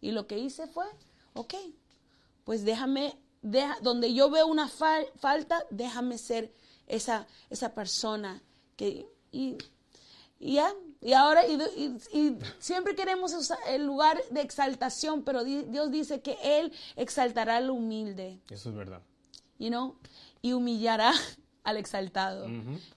Y 0.00 0.12
lo 0.12 0.28
que 0.28 0.38
hice 0.38 0.68
fue, 0.68 0.86
ok, 1.34 1.54
pues 2.44 2.64
déjame, 2.64 3.18
deja, 3.50 3.76
donde 3.80 4.12
yo 4.12 4.28
veo 4.30 4.46
una 4.46 4.68
fal- 4.68 5.08
falta, 5.16 5.62
déjame 5.70 6.18
ser 6.18 6.52
esa, 6.86 7.26
esa 7.50 7.74
persona 7.74 8.42
que, 8.76 9.06
y, 9.32 9.56
y 10.38 10.54
ya, 10.54 10.72
y 11.00 11.12
ahora, 11.12 11.46
y, 11.46 11.54
y- 11.76 12.18
y 12.18 12.38
siempre 12.58 12.94
queremos 12.94 13.32
el 13.68 13.84
lugar 13.86 14.20
de 14.30 14.40
exaltación, 14.40 15.22
pero 15.22 15.44
di- 15.44 15.62
Dios 15.64 15.90
dice 15.90 16.20
que 16.20 16.36
Él 16.42 16.72
exaltará 16.96 17.56
al 17.58 17.70
humilde, 17.70 18.40
Eso 18.50 18.70
es 18.70 18.74
verdad. 18.74 19.02
you 19.58 19.68
know, 19.68 19.96
y 20.42 20.52
humillará 20.52 21.12
al 21.66 21.76
exaltado. 21.76 22.46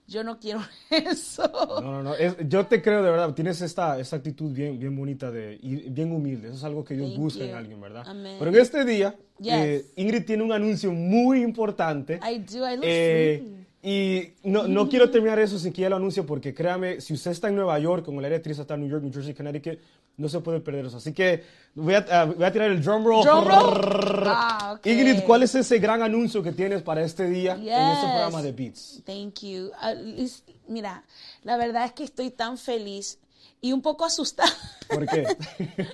Yo 0.07 0.23
no 0.23 0.39
quiero 0.39 0.61
eso. 0.91 1.43
No, 1.81 1.91
no, 1.91 2.03
no. 2.03 2.15
es- 2.15 2.35
yo 2.47 2.65
te 2.67 2.81
creo 2.81 3.01
de 3.03 3.09
verdad. 3.11 3.33
Tienes 3.33 3.61
esta, 3.61 3.99
esta 3.99 4.15
actitud 4.15 4.51
bien, 4.53 4.79
bien 4.79 4.95
bonita 4.95 5.31
de, 5.31 5.59
y 5.61 5.89
bien 5.89 6.11
humilde. 6.11 6.49
Eso 6.49 6.57
es 6.57 6.63
algo 6.63 6.83
que 6.83 6.93
Dios 6.93 7.09
Thank 7.09 7.19
busca 7.19 7.39
you. 7.39 7.45
en 7.49 7.55
alguien, 7.55 7.81
¿verdad? 7.81 8.05
Pero 8.37 8.51
en 8.51 8.55
este 8.55 8.85
día, 8.85 9.15
Yes. 9.39 9.53
eh, 9.53 9.85
Ingrid 9.95 10.25
tiene 10.25 10.43
un 10.43 10.51
anuncio 10.51 10.91
muy 10.91 11.41
importante. 11.41 12.19
I 12.23 12.39
do, 12.39 12.69
I 12.69 12.75
look 12.75 12.83
Eh. 12.85 13.58
Y 13.81 14.33
no, 14.43 14.67
no 14.67 14.89
quiero 14.89 15.09
terminar 15.09 15.39
eso 15.39 15.57
sin 15.57 15.71
que 15.71 15.81
ella 15.81 15.91
lo 15.91 15.95
anuncie, 15.95 16.23
porque 16.23 16.53
créame, 16.53 16.99
si 16.99 17.13
usted 17.13 17.31
está 17.31 17.47
en 17.47 17.55
Nueva 17.55 17.79
York, 17.79 18.03
como 18.03 18.19
la 18.19 18.27
área 18.27 18.37
actriz 18.37 18.59
está 18.59 18.73
en 18.73 18.81
New 18.81 18.89
York, 18.89 19.03
New 19.03 19.13
Jersey, 19.13 19.33
Connecticut, 19.33 19.79
no 20.17 20.27
se 20.27 20.41
puede 20.41 20.59
perder 20.59 20.87
eso. 20.87 20.97
Así 20.97 21.13
que 21.13 21.43
voy 21.75 21.93
a, 21.93 22.05
ah, 22.11 22.25
voy 22.25 22.43
a 22.43 22.51
tirar 22.51 22.69
el 22.69 22.83
drum 22.83 23.05
roll. 23.05 23.23
Drum 23.23 23.45
roll. 23.45 24.23
Ah. 24.27 24.77
Ingrid, 24.83 25.21
¿cuál 25.23 25.43
es 25.43 25.55
ese 25.55 25.79
gran 25.79 26.01
anuncio 26.01 26.43
que 26.43 26.51
tienes 26.51 26.81
para 26.81 27.01
este 27.03 27.29
día 27.29 27.53
en 27.53 27.67
este 27.67 28.05
programa 28.05 28.41
de 28.41 28.51
Beats? 28.51 29.01
Thank 29.05 29.39
you. 29.43 29.71
Liz, 30.03 30.43
mira, 30.67 31.05
la 31.43 31.55
verdad 31.55 31.85
es 31.85 31.93
que 31.93 32.03
estoy 32.03 32.31
tan 32.31 32.57
feliz 32.57 33.17
y 33.61 33.71
un 33.71 33.81
poco 33.81 34.03
asustada. 34.03 34.51
¿Por 34.89 35.05
qué? 35.05 35.25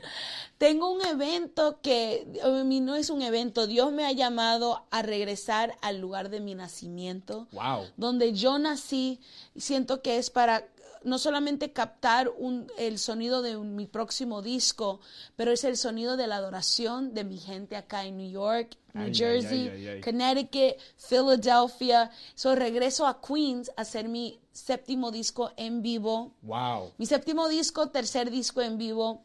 Tengo 0.58 0.90
un 0.90 1.06
evento 1.06 1.82
que 1.82 2.26
no 2.44 2.96
es 2.96 3.10
un 3.10 3.22
evento. 3.22 3.68
Dios 3.68 3.92
me 3.92 4.06
ha 4.06 4.12
llamado 4.14 4.86
a 4.90 5.02
regresar 5.02 5.76
al 5.82 6.00
lugar 6.00 6.30
de 6.30 6.40
mi 6.40 6.56
nacimiento. 6.56 7.48
Wow. 7.52 7.88
Donde 7.98 8.32
yo 8.34 8.58
nací. 8.58 9.20
Siento 9.58 10.02
que 10.02 10.18
es 10.18 10.30
para 10.30 10.66
no 11.04 11.20
solamente 11.20 11.72
captar 11.72 12.30
un- 12.30 12.66
el 12.80 12.98
sonido 12.98 13.42
de 13.44 13.58
un- 13.58 13.76
mi 13.76 13.86
próximo 13.86 14.42
disco, 14.42 15.02
pero 15.36 15.52
es 15.52 15.64
el 15.64 15.78
sonido 15.78 16.18
de 16.18 16.26
la 16.26 16.38
adoración 16.38 17.14
de 17.14 17.24
mi 17.26 17.38
gente 17.38 17.76
acá 17.76 18.06
en 18.06 18.18
New 18.18 18.32
York, 18.32 18.76
New 18.96 19.08
Ay, 19.08 19.14
Jersey, 19.14 19.68
ay, 19.68 19.70
ay, 19.70 19.88
ay. 19.90 20.02
Connecticut, 20.02 20.78
Philadelphia. 20.98 22.10
So 22.34 22.56
regreso 22.56 23.06
a 23.06 23.22
Queens 23.22 23.70
a 23.78 23.82
hacer 23.82 24.08
mi 24.08 24.40
séptimo 24.52 25.12
disco 25.12 25.52
en 25.58 25.82
vivo. 25.84 26.32
Wow. 26.42 26.94
Mi 26.98 27.06
séptimo 27.06 27.50
disco, 27.50 27.90
tercer 27.90 28.32
disco 28.32 28.62
en 28.62 28.78
vivo. 28.78 29.22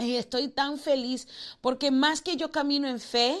Y 0.00 0.16
estoy 0.16 0.48
tan 0.48 0.78
feliz 0.78 1.28
porque 1.60 1.90
más 1.90 2.20
que 2.22 2.36
yo 2.36 2.50
camino 2.50 2.88
en 2.88 2.98
fe, 3.00 3.36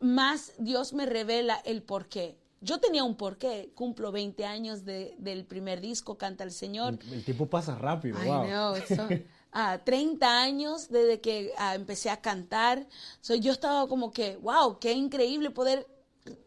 más 0.00 0.52
Dios 0.58 0.92
me 0.92 1.06
revela 1.06 1.56
el 1.64 1.82
porqué. 1.82 2.36
Yo 2.60 2.78
tenía 2.78 3.02
un 3.02 3.16
porqué, 3.16 3.72
cumplo 3.74 4.12
20 4.12 4.44
años 4.44 4.84
de- 4.84 5.14
del 5.18 5.44
primer 5.44 5.80
disco, 5.80 6.16
Canta 6.16 6.44
el 6.44 6.52
Señor. 6.52 6.98
El 7.10 7.24
tiempo 7.24 7.46
pasa 7.48 7.76
rápido. 7.76 8.22
I 8.22 8.26
wow. 8.28 8.44
know, 8.46 8.76
it's 8.76 8.94
so- 8.94 9.08
ah, 9.52 9.80
30 9.84 10.40
años 10.42 10.88
desde 10.88 11.20
que 11.20 11.52
ah, 11.58 11.74
empecé 11.74 12.10
a 12.10 12.20
cantar. 12.20 12.86
So, 13.20 13.34
yo 13.34 13.50
estaba 13.52 13.88
como 13.88 14.12
que, 14.12 14.36
wow, 14.36 14.78
qué 14.78 14.92
increíble 14.92 15.50
poder 15.50 15.86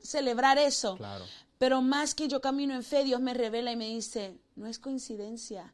celebrar 0.02 0.58
eso. 0.58 0.96
Claro. 0.96 1.26
Pero 1.58 1.82
más 1.82 2.16
que 2.16 2.28
yo 2.30 2.40
camino 2.42 2.74
en 2.74 2.84
fe, 2.84 3.04
Dios 3.04 3.20
me 3.20 3.34
revela 3.34 3.72
y 3.72 3.76
me 3.76 3.88
dice, 3.88 4.38
no 4.56 4.68
es 4.68 4.80
coincidencia. 4.80 5.74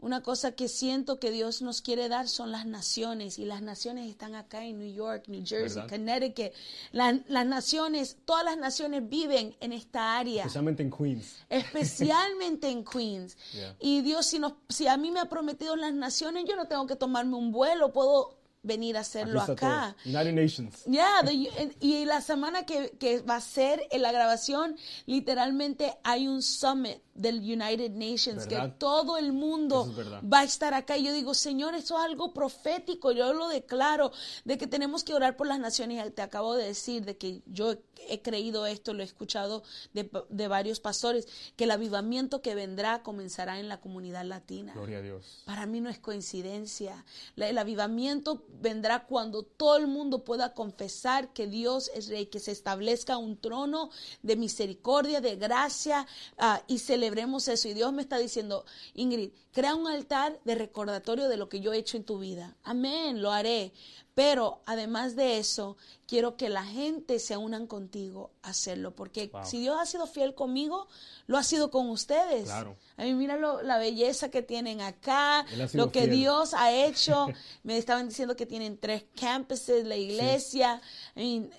Una 0.00 0.22
cosa 0.22 0.52
que 0.52 0.68
siento 0.68 1.18
que 1.18 1.32
Dios 1.32 1.60
nos 1.60 1.82
quiere 1.82 2.08
dar 2.08 2.28
son 2.28 2.52
las 2.52 2.66
naciones 2.66 3.36
y 3.38 3.44
las 3.44 3.62
naciones 3.62 4.08
están 4.08 4.36
acá 4.36 4.64
en 4.64 4.78
New 4.78 4.94
York, 4.94 5.24
New 5.26 5.40
Jersey, 5.44 5.82
¿Verdad? 5.82 5.88
Connecticut. 5.88 6.52
La- 6.92 7.18
las 7.26 7.46
naciones, 7.46 8.16
todas 8.24 8.44
las 8.44 8.56
naciones 8.58 9.08
viven 9.08 9.56
en 9.58 9.72
esta 9.72 10.16
área 10.16 10.42
Especialmente 10.42 10.84
en 10.84 10.90
Queens. 10.92 11.36
especialmente 11.48 12.68
en 12.68 12.84
Queens. 12.84 13.36
Yeah. 13.52 13.74
Y 13.80 14.02
Dios, 14.02 14.26
si, 14.26 14.38
nos, 14.38 14.52
si 14.68 14.86
a 14.86 14.96
mí 14.96 15.10
me 15.10 15.20
ha 15.20 15.24
prometido 15.28 15.74
las 15.74 15.92
naciones, 15.94 16.44
yo 16.48 16.54
no 16.54 16.66
tengo 16.68 16.86
que 16.86 16.94
tomarme 16.96 17.34
un 17.34 17.50
vuelo, 17.50 17.92
puedo 17.92 18.38
venir 18.62 18.96
a 18.96 19.00
hacerlo 19.00 19.40
acá. 19.40 19.96
United 20.04 20.32
Nations. 20.34 20.82
Ya, 20.86 21.08
the- 21.24 21.74
y 21.80 22.04
la 22.04 22.20
semana 22.20 22.66
que, 22.66 22.90
que 22.98 23.20
va 23.22 23.36
a 23.36 23.40
ser 23.40 23.82
en 23.90 24.02
la 24.02 24.12
grabación, 24.12 24.76
literalmente 25.06 25.96
hay 26.04 26.28
un 26.28 26.42
summit 26.42 26.98
del 27.18 27.38
United 27.40 27.90
Nations, 27.90 28.46
que 28.46 28.56
todo 28.78 29.16
el 29.18 29.32
mundo 29.32 29.86
es 29.90 29.96
va 30.32 30.40
a 30.40 30.44
estar 30.44 30.72
acá. 30.74 30.96
Y 30.96 31.04
yo 31.04 31.12
digo, 31.12 31.34
Señor, 31.34 31.74
eso 31.74 31.98
es 31.98 32.04
algo 32.04 32.32
profético, 32.32 33.12
yo 33.12 33.32
lo 33.32 33.48
declaro, 33.48 34.12
de 34.44 34.56
que 34.56 34.66
tenemos 34.66 35.04
que 35.04 35.14
orar 35.14 35.36
por 35.36 35.46
las 35.46 35.58
naciones. 35.58 36.14
Te 36.14 36.22
acabo 36.22 36.54
de 36.54 36.66
decir 36.66 37.04
de 37.04 37.16
que 37.16 37.42
yo 37.46 37.74
he 38.08 38.22
creído 38.22 38.64
esto, 38.66 38.94
lo 38.94 39.02
he 39.02 39.06
escuchado 39.06 39.62
de, 39.92 40.10
de 40.30 40.48
varios 40.48 40.80
pastores, 40.80 41.26
que 41.56 41.64
el 41.64 41.70
avivamiento 41.72 42.40
que 42.40 42.54
vendrá 42.54 43.02
comenzará 43.02 43.58
en 43.58 43.68
la 43.68 43.80
comunidad 43.80 44.24
latina. 44.24 44.72
Gloria 44.74 44.98
a 44.98 45.02
Dios. 45.02 45.42
Para 45.44 45.66
mí 45.66 45.80
no 45.80 45.90
es 45.90 45.98
coincidencia. 45.98 47.04
La- 47.34 47.48
el 47.48 47.58
avivamiento 47.58 48.44
vendrá 48.60 49.04
cuando 49.06 49.42
todo 49.42 49.76
el 49.76 49.88
mundo 49.88 50.24
pueda 50.24 50.54
confesar 50.54 51.32
que 51.32 51.46
Dios 51.48 51.90
es 51.94 52.08
rey, 52.08 52.26
que 52.26 52.38
se 52.38 52.52
establezca 52.52 53.16
un 53.18 53.36
trono 53.36 53.90
de 54.22 54.36
misericordia, 54.36 55.20
de 55.20 55.36
gracia 55.36 56.06
ah, 56.38 56.62
y 56.68 56.78
celebremos 57.08 57.48
eso. 57.48 57.68
Y 57.68 57.74
Dios 57.74 57.92
me 57.92 58.02
está 58.02 58.18
diciendo, 58.18 58.64
Ingrid, 58.92 59.30
crea 59.52 59.74
un 59.74 59.86
altar 59.86 60.38
de 60.44 60.54
recordatorio 60.54 61.28
de 61.28 61.38
lo 61.38 61.48
que 61.48 61.60
yo 61.60 61.72
he 61.72 61.78
hecho 61.78 61.96
en 61.96 62.04
tu 62.04 62.18
vida. 62.18 62.56
Amén, 62.62 63.22
lo 63.22 63.32
haré. 63.32 63.72
Pero 64.18 64.62
además 64.66 65.14
de 65.14 65.38
eso, 65.38 65.76
quiero 66.08 66.36
que 66.36 66.48
la 66.48 66.64
gente 66.64 67.20
se 67.20 67.36
unan 67.36 67.68
contigo 67.68 68.32
a 68.42 68.48
hacerlo, 68.48 68.92
porque 68.96 69.28
Wow. 69.32 69.44
si 69.44 69.60
Dios 69.60 69.76
ha 69.80 69.86
sido 69.86 70.08
fiel 70.08 70.34
conmigo, 70.34 70.88
lo 71.28 71.36
ha 71.38 71.44
sido 71.44 71.70
con 71.70 71.88
ustedes. 71.88 72.46
Claro. 72.46 72.76
A 72.96 73.04
mí 73.04 73.14
mira 73.14 73.36
lo- 73.36 73.62
la 73.62 73.78
belleza 73.78 74.28
que 74.28 74.42
tienen 74.42 74.80
acá, 74.80 75.46
lo 75.74 75.92
que 75.92 76.00
fiel. 76.00 76.10
Dios 76.10 76.52
ha 76.54 76.72
hecho. 76.72 77.26
Me 77.62 77.76
estaban 77.78 78.08
diciendo 78.08 78.34
que 78.34 78.44
tienen 78.46 78.76
tres 78.78 79.04
campuses, 79.20 79.86
la 79.86 79.96
iglesia, 79.96 80.80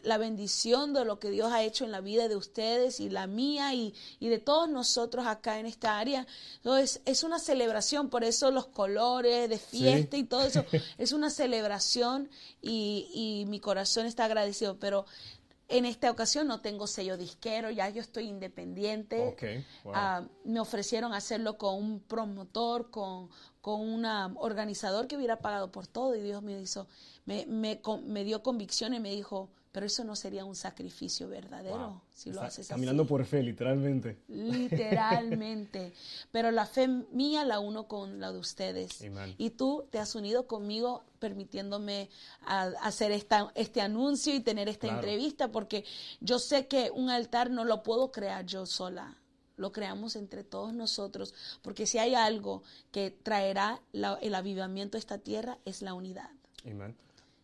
la 0.04 0.18
bendición 0.18 0.94
de 0.94 1.06
lo 1.06 1.18
que 1.18 1.30
Dios 1.30 1.54
ha 1.54 1.64
hecho 1.64 1.86
en 1.86 1.92
la 1.92 2.02
vida 2.02 2.28
de 2.28 2.36
ustedes 2.36 3.00
y 3.00 3.10
la 3.10 3.26
mía 3.26 3.74
y, 3.74 3.94
y 4.20 4.28
de 4.28 4.40
todos 4.40 4.68
nosotros 4.68 5.26
acá 5.28 5.60
en 5.60 5.66
esta 5.66 5.98
área. 5.98 6.28
Entonces, 6.58 7.00
es 7.06 7.24
una 7.24 7.40
celebración, 7.40 8.10
por 8.10 8.26
eso 8.26 8.52
los 8.52 8.66
colores 8.68 9.48
de 9.50 9.60
fiesta 9.60 10.18
y 10.18 10.26
todo 10.26 10.42
eso, 10.42 10.66
es 10.98 11.14
una 11.14 11.30
celebración 11.30 12.30
y, 12.62 13.10
y 13.14 13.46
mi 13.50 13.60
corazón 13.60 14.06
está 14.06 14.26
agradecido, 14.26 14.78
pero... 14.80 15.06
En 15.72 15.86
esta 15.86 16.10
ocasión 16.10 16.48
no 16.48 16.62
tengo 16.62 16.88
sello 16.88 17.16
disquero, 17.16 17.70
ya 17.70 17.88
yo 17.90 18.02
estoy 18.02 18.24
independiente. 18.24 19.36
Wow. 19.84 19.94
Ah, 19.96 20.24
me 20.44 20.60
ofrecieron 20.60 21.14
hacerlo 21.14 21.60
con 21.60 21.76
un 21.76 22.00
promotor, 22.00 22.90
con, 22.90 23.30
con 23.62 23.80
un 23.80 24.04
organizador 24.38 25.06
que 25.06 25.16
hubiera 25.16 25.38
pagado 25.42 25.72
por 25.72 25.86
todo 25.86 26.16
y 26.16 26.22
Dios 26.22 26.42
me 26.42 26.60
hizo, 26.60 26.88
me, 27.26 27.46
me, 27.46 27.80
me 28.04 28.24
dio 28.24 28.42
convicción 28.42 28.96
y 28.96 29.00
me 29.00 29.12
dijo, 29.12 29.52
pero 29.72 29.86
eso 29.86 30.04
no 30.04 30.16
sería 30.16 30.46
un 30.46 30.56
sacrificio 30.56 31.28
verdadero 31.28 31.78
Wow. 31.78 32.02
si 32.14 32.32
lo 32.32 32.42
haces 32.42 32.68
Caminando 32.68 33.04
así. 33.04 33.10
por 33.10 33.26
fe, 33.26 33.44
literalmente. 33.44 34.18
Literalmente. 34.28 35.94
Pero 36.32 36.52
la 36.52 36.66
fe 36.66 36.88
mía 36.88 37.46
la 37.46 37.60
uno 37.60 37.88
con 37.88 38.20
la 38.20 38.32
de 38.32 38.40
ustedes. 38.40 39.02
Amen. 39.04 39.36
Y 39.38 39.52
tú 39.52 39.86
te 39.90 40.00
has 40.00 40.16
unido 40.16 40.48
conmigo 40.48 41.04
permitiéndome 41.20 42.10
a- 42.46 42.72
hacer 42.82 43.12
esta, 43.12 43.52
este 43.56 43.82
anuncio 43.82 44.34
y 44.34 44.40
tener 44.40 44.68
esta 44.70 44.88
Claro. 44.88 45.00
entrevista 45.00 45.52
porque 45.52 45.86
yo 46.20 46.40
sé 46.40 46.68
que 46.68 46.92
un 46.92 47.10
altar 47.10 47.50
no 47.52 47.64
lo 47.66 47.84
puedo 47.84 48.12
crear 48.12 48.46
yo 48.46 48.66
sola. 48.66 49.16
Lo 49.58 49.72
creamos 49.74 50.16
entre 50.16 50.46
todos 50.46 50.74
nosotros, 50.74 51.34
porque 51.62 51.86
si 51.86 51.98
hay 51.98 52.16
algo 52.16 52.64
que 52.92 53.12
traerá 53.12 53.82
la- 53.92 54.18
el 54.22 54.34
avivamiento 54.34 54.98
a 54.98 55.00
esta 55.00 55.18
tierra 55.18 55.58
es 55.66 55.82
la 55.82 55.94
unidad. 55.94 56.30
Amen. 56.66 56.96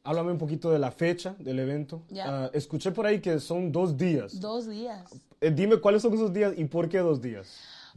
Háblame 0.06 0.32
un 0.32 0.38
poquito 0.38 0.70
de 0.72 0.80
la 0.80 0.92
fecha 0.92 1.36
del 1.40 1.60
evento. 1.60 2.04
Ah, 2.22 2.50
escuché 2.54 2.92
por 2.92 3.06
ahí 3.06 3.20
que 3.20 3.40
son 3.40 3.72
dos 3.72 3.98
días. 3.98 4.40
Dos 4.40 4.68
días. 4.68 5.04
Eh, 5.42 5.52
dime 5.52 5.78
cuáles 5.82 6.02
son 6.04 6.14
esos 6.14 6.32
días 6.32 6.54
y 6.56 6.66
por 6.66 6.88
qué 6.88 7.00
dos 7.00 7.22
días. 7.22 7.48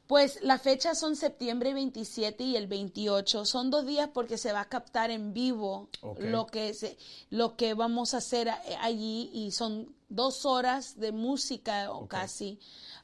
Pues 0.06 0.38
las 0.42 0.62
fechas 0.62 0.98
son 0.98 1.16
septiembre 1.16 1.74
27 1.74 2.42
y 2.42 2.56
el 2.56 2.66
28. 2.66 3.44
Son 3.44 3.70
dos 3.70 3.86
días 3.86 4.08
porque 4.14 4.38
se 4.38 4.52
va 4.52 4.62
a 4.62 4.68
captar 4.68 5.10
en 5.10 5.34
vivo 5.34 5.90
lo, 6.18 6.46
que 6.46 6.72
se, 6.72 6.96
lo 7.28 7.56
que 7.56 7.74
vamos 7.74 8.14
a 8.14 8.18
hacer 8.18 8.48
a- 8.48 8.58
allí 8.80 9.30
y 9.34 9.50
son 9.50 9.94
dos 10.08 10.44
horas 10.46 10.98
de 10.98 11.12
música 11.12 11.90
o 11.92 12.08
casi. 12.08 12.58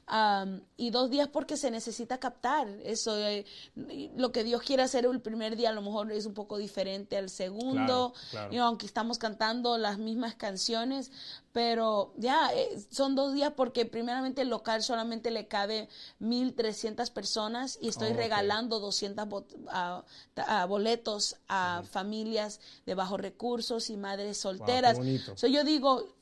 Am, 0.07 0.61
y 0.77 0.91
dos 0.91 1.09
días 1.09 1.27
porque 1.29 1.57
se 1.57 1.71
necesita 1.71 2.19
captar 2.19 2.67
eso 2.83 3.17
eh, 3.17 3.43
lo 4.15 4.31
que 4.31 4.43
Dios 4.43 4.61
quiere 4.61 4.83
hacer 4.83 5.03
el 5.05 5.19
primer 5.19 5.55
día 5.55 5.69
a 5.69 5.73
lo 5.73 5.81
mejor 5.81 6.11
es 6.11 6.27
un 6.27 6.35
poco 6.35 6.59
diferente 6.59 7.17
al 7.17 7.27
segundo 7.31 8.11
Claro, 8.11 8.13
claro. 8.29 8.51
You 8.51 8.57
know, 8.57 8.67
aunque 8.67 8.85
estamos 8.85 9.17
cantando 9.17 9.79
las 9.79 9.97
mismas 9.97 10.35
canciones 10.35 11.11
pero 11.51 12.13
ya 12.17 12.51
eh, 12.53 12.69
son 12.91 13.15
dos 13.15 13.33
días 13.33 13.53
porque 13.55 13.87
primeramente 13.87 14.43
el 14.43 14.49
local 14.49 14.83
solamente 14.83 15.31
le 15.31 15.47
cabe 15.47 15.89
1300 16.19 17.09
personas 17.09 17.79
y 17.81 17.87
estoy 17.87 18.11
Oh, 18.11 18.15
regalando 18.15 18.79
200 18.79 19.25
bot- 19.27 19.55
ah, 19.69 20.03
ta- 20.35 20.45
ah, 20.61 20.65
boletos 20.65 21.37
a 21.47 21.81
familias 21.89 22.59
de 22.85 22.93
bajos 22.93 23.19
recursos 23.21 23.89
y 23.89 23.97
madres 23.97 24.37
solteras 24.37 24.97
bonito. 24.97 25.35
So, 25.35 25.47
yo 25.47 25.63
digo 25.63 26.14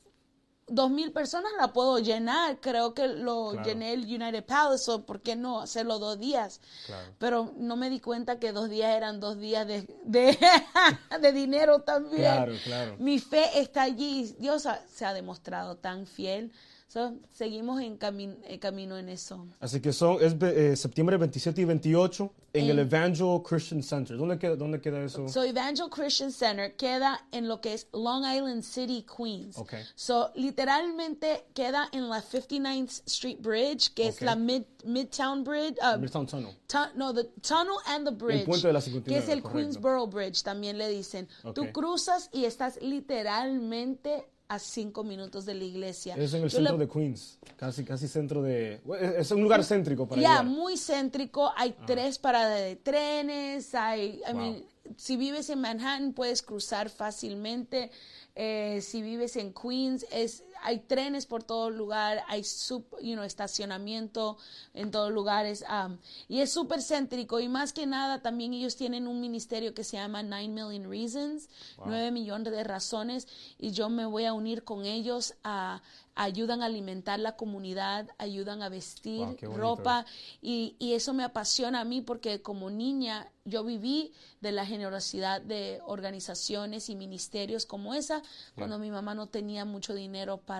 dos 0.66 0.90
mil 0.90 1.12
personas 1.12 1.52
la 1.58 1.72
puedo 1.72 1.98
llenar. 1.98 2.58
Creo 2.60 2.94
que 2.94 3.06
lo 3.08 3.50
Claro. 3.52 3.68
llené 3.68 3.92
el 3.92 4.04
United 4.04 4.44
Palace, 4.44 4.90
o 4.90 5.04
¿por 5.04 5.20
qué 5.20 5.36
no 5.36 5.60
hacerlo 5.60 5.98
dos 5.98 6.18
días? 6.18 6.60
Claro. 6.86 7.12
Pero 7.18 7.52
no 7.56 7.76
me 7.76 7.90
di 7.90 8.00
cuenta 8.00 8.38
que 8.38 8.52
dos 8.52 8.70
días 8.70 8.90
eran 8.96 9.20
dos 9.20 9.38
días 9.38 9.66
de, 9.66 9.82
de, 10.04 10.38
de 11.20 11.32
dinero 11.32 11.80
también. 11.82 12.58
Claro. 12.64 12.96
Mi 12.98 13.18
fe 13.18 13.60
está 13.60 13.82
allí. 13.82 14.34
Dios 14.38 14.66
ha- 14.66 14.82
se 14.88 15.04
ha 15.04 15.12
demostrado 15.12 15.76
tan 15.76 16.06
fiel. 16.06 16.52
So, 16.86 17.12
seguimos 17.32 17.80
en, 17.82 17.98
cami- 17.98 18.36
en 18.44 18.58
camino 18.60 18.96
en 18.96 19.08
eso. 19.08 19.46
Así 19.58 19.80
que 19.80 19.92
son 19.92 20.18
es 20.22 20.36
eh, 20.40 20.76
septiembre 20.76 21.16
27 21.16 21.60
y 21.60 21.64
28 21.64 22.30
en 22.52 22.64
el 22.70 22.78
En- 22.78 22.86
Evangel 22.86 23.42
Christian 23.42 23.82
Center. 23.82 24.16
¿Dónde 24.16 24.38
queda, 24.38 24.54
dónde 24.54 24.80
queda 24.80 25.02
eso? 25.02 25.28
So 25.28 25.42
Evangel 25.42 25.88
Christian 25.90 26.30
Center 26.30 26.76
queda 26.76 27.26
en 27.32 27.48
lo 27.48 27.60
que 27.60 27.74
es 27.74 27.88
Long 27.92 28.24
Island 28.24 28.62
City, 28.62 29.04
Queens. 29.04 29.58
Ok. 29.58 29.74
So 29.96 30.30
literalmente 30.36 31.46
queda 31.52 31.88
en 31.90 32.08
la 32.08 32.22
59th 32.22 33.02
Street 33.06 33.38
Bridge, 33.40 33.92
que 33.94 34.06
es 34.08 34.16
Ok. 34.18 34.22
la 34.22 34.36
Mid, 34.36 34.62
Midtown 34.84 35.42
Bridge. 35.42 35.76
uh, 35.82 35.98
Midtown 35.98 36.26
Tunnel. 36.28 36.54
tu- 36.68 36.78
no, 36.96 37.12
the 37.12 37.24
tunnel 37.42 37.78
and 37.86 38.06
the 38.06 38.14
bridge. 38.14 38.44
puente 38.46 38.68
de 38.68 38.72
la 38.72 38.78
Que 38.80 38.90
59, 38.90 39.20
es 39.24 39.28
el 39.30 39.42
correcto. 39.42 39.58
Queensboro 39.58 40.06
Bridge, 40.06 40.44
también 40.44 40.78
le 40.78 40.88
dicen. 40.90 41.26
Ok. 41.42 41.54
Tú 41.54 41.72
cruzas 41.72 42.28
y 42.32 42.44
estás 42.44 42.80
literalmente 42.80 44.28
a 44.54 44.58
cinco 44.58 45.04
minutos 45.04 45.44
de 45.44 45.54
la 45.54 45.64
iglesia. 45.64 46.14
Es 46.16 46.32
en 46.34 46.42
el 46.44 46.48
Yo 46.50 46.60
le- 46.60 46.68
centro 46.68 46.78
de 46.78 46.88
Queens. 46.88 47.38
Casi, 47.56 47.84
casi 47.84 48.08
centro 48.08 48.42
de... 48.42 48.80
Es 49.18 49.30
un 49.30 49.42
lugar 49.42 49.62
céntrico 49.64 50.06
para 50.08 50.20
Ya, 50.20 50.42
muy 50.42 50.76
céntrico. 50.76 51.52
Hay 51.56 51.74
tres 51.86 52.18
paradas 52.18 52.60
de 52.60 52.76
trenes. 52.76 53.74
Hay, 53.74 54.20
I 54.28 54.32
Wow. 54.32 54.40
mean, 54.40 54.64
si 54.96 55.16
vives 55.16 55.48
en 55.50 55.60
Manhattan 55.60 56.12
puedes 56.12 56.42
cruzar 56.42 56.90
fácilmente. 56.90 57.90
Eh, 58.36 58.80
si 58.82 59.00
vives 59.02 59.36
en 59.36 59.52
Queens, 59.54 60.04
es, 60.10 60.42
hay 60.62 60.80
trenes 60.80 61.26
por 61.26 61.42
todo 61.42 61.70
lugar, 61.70 62.22
hay 62.28 62.44
sub, 62.44 62.84
you 63.00 63.14
know, 63.14 63.24
estacionamiento 63.24 64.38
en 64.72 64.90
todos 64.90 65.12
lugares. 65.12 65.64
um, 65.68 65.98
y 66.28 66.40
es 66.40 66.52
súper 66.52 66.82
céntrico. 66.82 67.40
Y 67.40 67.48
más 67.48 67.72
que 67.72 67.86
nada, 67.86 68.22
también 68.22 68.54
ellos 68.54 68.76
tienen 68.76 69.06
un 69.06 69.20
ministerio 69.20 69.74
que 69.74 69.84
se 69.84 69.96
llama 69.96 70.22
Nine 70.22 70.48
Million 70.48 70.90
Reasons, 70.90 71.48
nueve 71.84 72.10
millones 72.10 72.52
de 72.52 72.64
razones. 72.64 73.28
Y 73.58 73.72
yo 73.72 73.88
me 73.88 74.06
voy 74.06 74.24
a 74.24 74.32
unir 74.32 74.64
con 74.64 74.84
ellos 74.84 75.34
a 75.44 75.82
ayudan 76.14 76.62
a 76.62 76.66
alimentar 76.66 77.18
la 77.18 77.36
comunidad, 77.36 78.08
ayudan 78.18 78.62
a 78.62 78.68
vestir 78.68 79.26
Wow, 79.42 79.56
ropa 79.56 80.06
y, 80.40 80.76
y 80.78 80.92
eso 80.92 81.12
me 81.12 81.24
apasiona 81.24 81.80
a 81.80 81.84
mí 81.84 82.02
porque 82.02 82.40
como 82.40 82.70
niña 82.70 83.30
yo 83.44 83.64
viví 83.64 84.12
de 84.40 84.52
la 84.52 84.64
generosidad 84.64 85.40
de 85.42 85.80
organizaciones 85.86 86.88
y 86.88 86.96
ministerios 86.96 87.66
como 87.66 87.94
esa 87.94 88.22
cuando 88.54 88.78
mi 88.78 88.90
mamá 88.90 89.14
no 89.14 89.26
tenía 89.26 89.64
mucho 89.64 89.94
dinero 89.94 90.38
para 90.38 90.53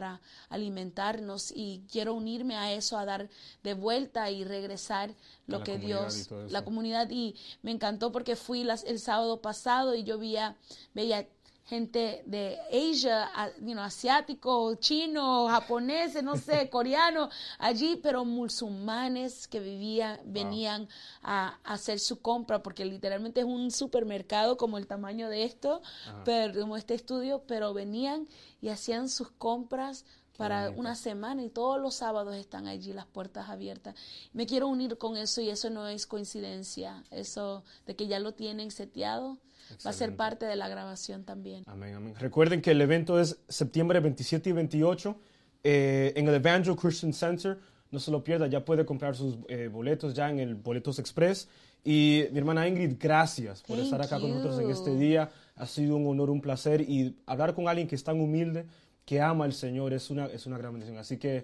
alimentarnos 0.49 1.53
y 1.55 1.83
quiero 1.91 2.15
unirme 2.15 2.57
a 2.57 2.73
eso, 2.73 2.99
a 2.99 3.05
dar 3.05 3.29
de 3.63 3.75
vuelta 3.75 4.31
y 4.31 4.45
regresar 4.45 5.15
lo 5.47 5.59
la 5.59 5.65
que 5.65 5.79
Dios, 5.79 6.31
la 6.49 6.65
comunidad. 6.65 7.11
Y 7.11 7.37
me 7.63 7.71
encantó 7.71 8.13
porque 8.13 8.37
fui 8.37 8.65
las, 8.65 8.85
el 8.85 8.99
sábado 8.99 9.41
pasado 9.41 9.95
y 9.95 10.05
yo 10.05 10.19
veía, 10.19 10.57
veía 10.95 11.29
gente 11.65 12.23
de 12.27 12.59
Asia, 12.69 13.31
you 13.61 13.73
know, 13.73 13.83
asiático, 13.83 14.75
chino, 14.77 15.49
japoneses, 15.49 16.23
no 16.23 16.37
sé, 16.37 16.69
coreano, 16.71 17.31
allí, 17.59 17.97
pero 18.03 18.25
musulmanes 18.25 19.49
que 19.49 19.61
vivían, 19.61 20.21
venían 20.27 20.89
a, 21.23 21.59
a 21.65 21.75
hacer 21.75 22.01
su 22.01 22.21
compra, 22.21 22.63
porque 22.63 22.85
literalmente 22.85 23.41
es 23.41 23.47
un 23.47 23.71
supermercado 23.71 24.57
como 24.57 24.77
el 24.77 24.87
tamaño 24.87 25.29
de 25.29 25.45
esto, 25.45 25.81
pero, 26.25 26.61
como 26.61 26.77
este 26.77 26.95
estudio, 26.95 27.43
pero 27.47 27.73
venían 27.73 28.29
y 28.61 28.69
hacían 28.69 29.09
sus 29.09 29.31
compras 29.31 30.05
para 30.37 30.71
una 30.71 30.95
semana 30.95 31.43
y 31.43 31.49
todos 31.49 31.81
los 31.81 31.95
sábados 31.95 32.35
están 32.37 32.67
allí 32.67 32.93
las 32.93 33.07
puertas 33.07 33.49
abiertas. 33.49 33.95
Me 34.33 34.47
quiero 34.47 34.69
unir 34.69 34.99
con 34.99 35.17
eso 35.17 35.41
y 35.41 35.51
eso 35.51 35.71
no 35.71 35.87
es 35.89 36.07
coincidencia, 36.07 37.05
eso 37.11 37.65
de 37.87 37.95
que 37.97 38.07
ya 38.07 38.19
lo 38.19 38.33
tienen 38.33 38.71
seteado 38.71 39.39
va 39.85 39.91
a 39.91 39.95
ser 39.95 40.17
parte 40.17 40.47
de 40.47 40.57
la 40.57 40.69
grabación 40.69 41.25
también. 41.25 41.65
Amén, 41.67 41.95
amén. 41.95 42.15
Recuerden 42.19 42.61
que 42.61 42.73
el 42.73 42.81
evento 42.81 43.21
es 43.21 43.39
septiembre 43.49 44.01
27 44.01 44.51
y 44.51 44.53
28 44.53 45.17
eh, 45.63 46.13
en 46.17 46.29
el 46.29 46.35
Evangel 46.35 46.77
Christian 46.77 47.13
Center. 47.13 47.59
No 47.91 48.01
se 48.01 48.11
lo 48.11 48.25
pierda, 48.25 48.47
ya 48.47 48.65
puede 48.65 48.85
comprar 48.85 49.15
sus 49.15 49.37
eh, 49.49 49.69
boletos 49.69 50.15
ya 50.15 50.29
en 50.31 50.41
el 50.41 50.55
Boletos 50.55 50.99
Express. 50.99 51.49
Y 51.85 52.25
mi 52.33 52.39
hermana 52.39 52.67
Ingrid, 52.67 52.97
gracias 52.99 53.63
por 53.63 53.77
Thank 53.77 53.85
estar 53.85 54.03
acá 54.03 54.19
con 54.19 54.31
nosotros 54.31 54.59
en 54.59 54.65
you. 54.65 54.73
este 54.73 54.97
día. 54.97 55.31
Ha 55.57 55.67
sido 55.67 55.97
un 55.97 56.07
honor, 56.09 56.31
un 56.31 56.41
placer. 56.41 56.81
Y 56.81 57.17
hablar 57.27 57.55
con 57.55 57.69
alguien 57.69 57.87
que 57.87 57.95
es 57.95 58.03
tan 58.03 58.21
humilde, 58.21 58.67
que 59.05 59.21
ama 59.21 59.45
al 59.45 59.53
Señor, 59.53 59.93
es 59.93 60.11
una, 60.11 60.27
es 60.27 60.47
una 60.47 60.57
gran 60.57 60.73
bendición. 60.73 60.99
Así 60.99 61.19
que 61.19 61.43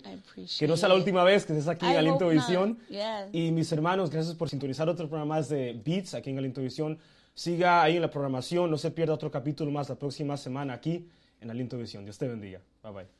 que 0.58 0.66
no 0.66 0.76
sea 0.76 0.88
la 0.88 0.94
última 0.94 1.24
vez 1.24 1.44
que 1.44 1.52
estés 1.52 1.68
aquí 1.68 1.86
en 1.86 1.96
Aliento 1.96 2.28
Visión. 2.28 2.78
Yes. 2.88 3.00
Y 3.32 3.50
mis 3.52 3.70
hermanos, 3.72 4.10
gracias 4.10 4.34
por 4.34 4.48
sintonizar 4.48 4.88
otro 4.88 5.08
programa 5.08 5.36
más 5.36 5.48
de 5.48 5.80
Beats 5.84 6.14
aquí 6.14 6.30
en 6.30 6.38
Aliento 6.38 6.62
Visión. 6.62 6.98
Siga 7.34 7.82
ahí 7.82 7.96
en 7.96 8.02
la 8.02 8.10
programación, 8.10 8.70
no 8.70 8.78
se 8.78 8.90
pierda 8.90 9.14
otro 9.14 9.30
capítulo 9.30 9.70
más 9.70 9.88
la 9.88 9.94
próxima 9.94 10.36
semana 10.36 10.74
aquí 10.74 11.06
en 11.40 11.50
Aliento 11.50 11.76
Visión. 11.76 12.04
Dios 12.04 12.18
te 12.18 12.28
bendiga. 12.28 12.60
Bye 12.82 12.92
bye. 12.92 13.19